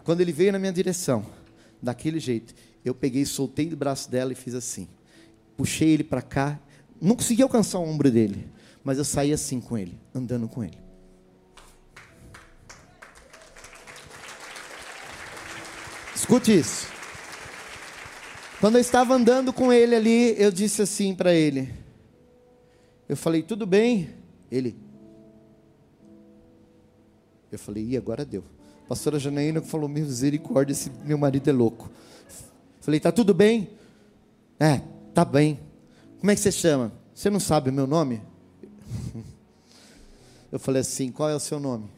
Quando 0.02 0.20
ele 0.20 0.32
veio 0.32 0.50
na 0.50 0.58
minha 0.58 0.72
direção, 0.72 1.24
daquele 1.80 2.18
jeito, 2.18 2.54
eu 2.84 2.94
peguei, 2.94 3.24
soltei 3.24 3.66
do 3.66 3.76
braço 3.76 4.10
dela 4.10 4.32
e 4.32 4.34
fiz 4.34 4.54
assim. 4.54 4.88
Puxei 5.56 5.90
ele 5.90 6.04
para 6.04 6.22
cá, 6.22 6.58
não 7.00 7.14
consegui 7.14 7.42
alcançar 7.42 7.78
o 7.78 7.82
ombro 7.82 8.10
dele, 8.10 8.48
mas 8.82 8.98
eu 8.98 9.04
saí 9.04 9.32
assim 9.32 9.60
com 9.60 9.78
ele, 9.78 9.98
andando 10.14 10.48
com 10.48 10.64
ele. 10.64 10.85
Escute 16.26 16.58
isso. 16.58 16.88
Quando 18.60 18.74
eu 18.74 18.80
estava 18.80 19.14
andando 19.14 19.52
com 19.52 19.72
ele 19.72 19.94
ali, 19.94 20.34
eu 20.36 20.50
disse 20.50 20.82
assim 20.82 21.14
para 21.14 21.32
ele. 21.32 21.72
Eu 23.08 23.16
falei, 23.16 23.44
tudo 23.44 23.64
bem? 23.64 24.10
Ele. 24.50 24.76
Eu 27.52 27.60
falei, 27.60 27.84
e 27.90 27.96
agora 27.96 28.24
deu. 28.24 28.42
A 28.86 28.88
pastora 28.88 29.20
Janaína 29.20 29.62
falou: 29.62 29.88
Misericórdia, 29.88 30.72
esse 30.72 30.90
meu 31.04 31.16
marido 31.16 31.48
é 31.48 31.52
louco. 31.52 31.88
Falei: 32.80 32.98
Tá 32.98 33.12
tudo 33.12 33.32
bem? 33.32 33.70
É, 34.58 34.80
tá 35.14 35.24
bem. 35.24 35.60
Como 36.18 36.32
é 36.32 36.34
que 36.34 36.40
você 36.40 36.50
chama? 36.50 36.92
Você 37.14 37.30
não 37.30 37.38
sabe 37.38 37.70
o 37.70 37.72
meu 37.72 37.86
nome? 37.86 38.20
Eu 40.50 40.58
falei 40.58 40.80
assim: 40.80 41.12
Qual 41.12 41.30
é 41.30 41.36
o 41.36 41.40
seu 41.40 41.60
nome? 41.60 41.88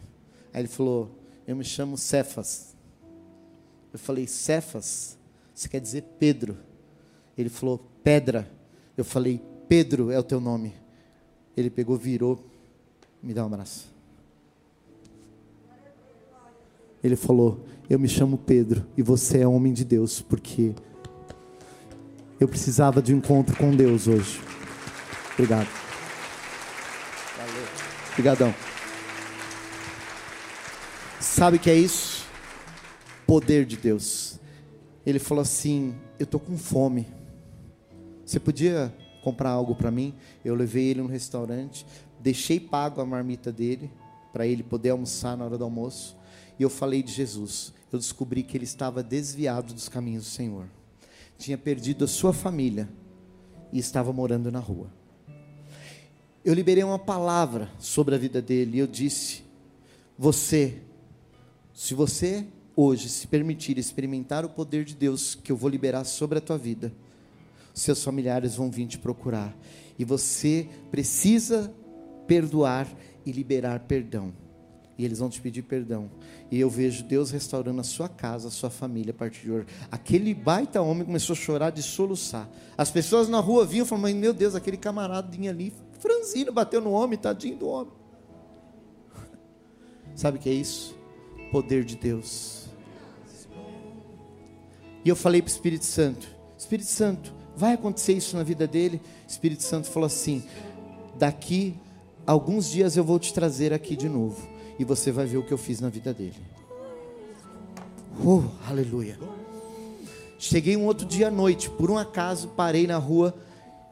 Aí 0.53 0.61
ele 0.61 0.69
falou: 0.69 1.11
Eu 1.47 1.57
me 1.57 1.65
chamo 1.65 1.97
Cefas. 1.97 2.77
Eu 3.93 3.99
falei: 3.99 4.27
Cefas? 4.27 5.17
Você 5.55 5.69
quer 5.69 5.81
dizer 5.81 6.05
Pedro? 6.19 6.57
Ele 7.37 7.49
falou: 7.49 7.81
Pedra. 8.03 8.51
Eu 8.97 9.05
falei: 9.05 9.41
Pedro 9.69 10.11
é 10.11 10.19
o 10.19 10.23
teu 10.23 10.41
nome. 10.41 10.75
Ele 11.57 11.71
pegou, 11.71 11.97
virou, 11.97 12.45
me 13.23 13.35
dá 13.35 13.43
um 13.43 13.47
abraço. 13.47 13.89
Ele 17.03 17.17
falou: 17.17 17.65
Eu 17.89 17.99
me 17.99 18.09
chamo 18.09 18.39
Pedro 18.39 18.87
e 18.97 19.03
você 19.03 19.41
é 19.41 19.47
homem 19.47 19.73
de 19.73 19.85
Deus, 19.85 20.21
porque 20.21 20.73
eu 22.41 22.49
precisava 22.49 23.03
de 23.03 23.15
um 23.15 23.19
encontro 23.19 23.57
com 23.57 23.75
Deus 23.75 24.07
hoje. 24.07 24.41
Obrigado. 25.33 25.69
Obrigadão. 28.13 28.55
Sabe 31.21 31.57
o 31.57 31.61
que 31.61 31.71
é 31.71 31.75
isso? 31.75 32.18
Poder 33.29 33.65
de 33.65 33.77
Deus. 33.77 34.41
Ele 35.07 35.21
falou 35.21 35.43
assim: 35.43 35.95
Eu 36.19 36.25
estou 36.25 36.41
com 36.41 36.59
fome. 36.59 37.07
Você 38.27 38.41
podia 38.41 38.93
comprar 39.23 39.51
algo 39.51 39.77
para 39.77 39.91
mim? 39.91 40.15
Eu 40.45 40.57
levei 40.57 40.87
ele 40.87 41.03
no 41.03 41.09
restaurante, 41.09 41.87
deixei 42.19 42.59
pago 42.59 43.01
a 43.01 43.07
marmita 43.07 43.53
dele 43.53 43.89
para 44.33 44.47
ele 44.47 44.63
poder 44.65 44.91
almoçar 44.91 45.37
na 45.37 45.45
hora 45.45 45.57
do 45.57 45.65
almoço 45.65 46.19
e 46.59 46.63
eu 46.63 46.71
falei 46.71 47.03
de 47.03 47.13
Jesus, 47.13 47.73
eu 47.93 47.99
descobri 47.99 48.43
que 48.43 48.57
ele 48.57 48.65
estava 48.65 49.03
desviado 49.03 49.73
dos 49.73 49.89
caminhos 49.89 50.25
do 50.25 50.31
Senhor. 50.31 50.67
Tinha 51.39 51.57
perdido 51.57 52.05
a 52.05 52.09
sua 52.09 52.33
família 52.33 52.89
e 53.73 53.79
estava 53.79 54.13
morando 54.13 54.51
na 54.51 54.59
rua. 54.59 54.89
Eu 56.45 56.53
liberei 56.55 56.83
uma 56.83 56.99
palavra 56.99 57.71
sobre 57.79 58.15
a 58.15 58.19
vida 58.19 58.43
dele 58.43 58.79
e 58.79 58.81
eu 58.81 58.87
disse: 58.89 59.45
Você, 60.19 60.83
se 61.73 61.95
você 61.95 62.45
hoje 62.81 63.09
se 63.09 63.27
permitir 63.27 63.77
experimentar 63.77 64.45
o 64.45 64.49
poder 64.49 64.85
de 64.85 64.95
Deus 64.95 65.35
que 65.35 65.51
eu 65.51 65.57
vou 65.57 65.69
liberar 65.69 66.05
sobre 66.05 66.39
a 66.39 66.41
tua 66.41 66.57
vida, 66.57 66.93
seus 67.75 68.05
familiares 68.05 68.55
vão 68.55 68.71
vir 68.71 68.87
te 68.87 68.99
procurar 68.99 69.53
e 69.99 70.05
você 70.05 70.69
precisa 70.89 71.75
perdoar 72.29 72.87
e 73.27 73.33
liberar 73.33 73.81
perdão 73.81 74.33
e 74.97 75.05
eles 75.05 75.21
vão 75.21 75.29
te 75.29 75.41
pedir 75.41 75.63
perdão. 75.63 76.11
E 76.51 76.59
eu 76.59 76.69
vejo 76.69 77.05
Deus 77.05 77.31
restaurando 77.31 77.81
a 77.81 77.85
sua 77.85 78.09
casa, 78.09 78.49
a 78.49 78.51
sua 78.51 78.69
família 78.69 79.13
a 79.13 79.15
partir 79.15 79.43
de 79.43 79.53
hoje. 79.53 79.67
Aquele 79.93 80.35
baita 80.35 80.83
homem 80.83 81.05
começou 81.05 81.35
a 81.35 81.37
chorar 81.37 81.71
de 81.71 81.85
soluçar. 81.85 82.49
As 82.77 82.91
pessoas 82.91 83.29
na 83.29 83.39
rua 83.39 83.65
vinham 83.65 83.87
falavam: 83.87 84.13
Meu 84.15 84.35
Deus, 84.35 84.57
aquele 84.57 84.77
camaradinho 84.77 85.49
ali, 85.49 85.73
franzino, 86.01 86.53
bateu 86.53 86.81
no 86.81 86.91
homem, 86.91 87.17
tadinho 87.17 87.57
do 87.57 87.69
homem. 87.69 87.93
Sabe 90.17 90.39
o 90.39 90.41
que 90.41 90.51
é 90.51 90.55
isso? 90.55 90.97
Poder 91.53 91.85
de 91.85 91.97
Deus. 91.97 92.68
E 95.05 95.09
eu 95.09 95.17
falei 95.17 95.41
para 95.41 95.49
o 95.49 95.53
Espírito 95.53 95.85
Santo: 95.85 96.29
Espírito 96.57 96.89
Santo, 96.89 97.33
vai 97.57 97.75
acontecer 97.75 98.13
isso 98.13 98.37
na 98.37 98.43
vida 98.43 98.67
dele? 98.67 99.01
O 99.27 99.31
Espírito 99.31 99.63
Santo 99.63 99.89
falou 99.89 100.07
assim: 100.07 100.43
Daqui 101.17 101.75
alguns 102.27 102.71
dias 102.71 102.97
eu 102.97 103.05
vou 103.05 103.19
te 103.19 103.33
trazer 103.33 103.73
aqui 103.73 103.97
de 103.97 104.09
novo 104.09 104.47
e 104.79 104.85
você 104.85 105.11
vai 105.11 105.27
ver 105.27 105.39
o 105.39 105.43
que 105.43 105.53
eu 105.53 105.59
fiz 105.59 105.81
na 105.81 105.89
vida 105.89 106.13
dele. 106.15 106.37
Oh, 108.25 108.43
aleluia. 108.69 109.19
Cheguei 110.39 110.77
um 110.77 110.87
outro 110.87 111.07
dia 111.07 111.29
à 111.29 111.31
noite, 111.31 111.69
por 111.69 111.91
um 111.91 111.99
acaso 111.99 112.49
parei 112.49 112.87
na 112.87 112.97
rua, 112.97 113.35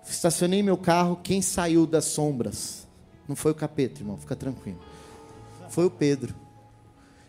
estacionei 0.09 0.62
meu 0.62 0.77
carro. 0.77 1.19
Quem 1.23 1.42
saiu 1.42 1.87
das 1.87 2.05
sombras? 2.05 2.87
Não 3.29 3.35
foi 3.35 3.51
o 3.51 3.55
capeta, 3.55 4.01
irmão, 4.01 4.16
fica 4.16 4.37
tranquilo. 4.37 4.78
Foi 5.68 5.85
o 5.85 5.91
Pedro. 5.91 6.35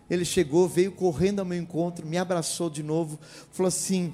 Ele 0.09 0.25
chegou, 0.25 0.67
veio 0.67 0.91
correndo 0.91 1.39
ao 1.39 1.45
meu 1.45 1.59
encontro, 1.59 2.05
me 2.05 2.17
abraçou 2.17 2.69
de 2.69 2.83
novo, 2.83 3.19
falou 3.51 3.67
assim: 3.67 4.13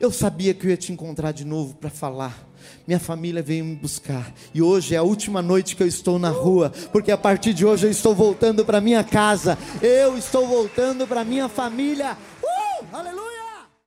Eu 0.00 0.10
sabia 0.10 0.54
que 0.54 0.66
eu 0.66 0.70
ia 0.70 0.76
te 0.76 0.92
encontrar 0.92 1.32
de 1.32 1.44
novo 1.44 1.74
para 1.74 1.90
falar 1.90 2.48
minha 2.86 2.98
família 2.98 3.42
veio 3.42 3.64
me 3.64 3.76
buscar. 3.76 4.32
E 4.54 4.62
hoje 4.62 4.94
é 4.94 4.98
a 4.98 5.02
última 5.02 5.42
noite 5.42 5.76
que 5.76 5.82
eu 5.82 5.86
estou 5.86 6.18
na 6.18 6.30
rua, 6.30 6.72
porque 6.92 7.10
a 7.10 7.18
partir 7.18 7.52
de 7.52 7.64
hoje 7.66 7.86
eu 7.86 7.90
estou 7.90 8.14
voltando 8.14 8.64
para 8.64 8.80
minha 8.80 9.04
casa. 9.04 9.58
Eu 9.82 10.16
estou 10.16 10.46
voltando 10.46 11.06
para 11.06 11.24
minha 11.24 11.48
família. 11.48 12.16
Uh! 12.42 12.96
Aleluia! 12.96 13.27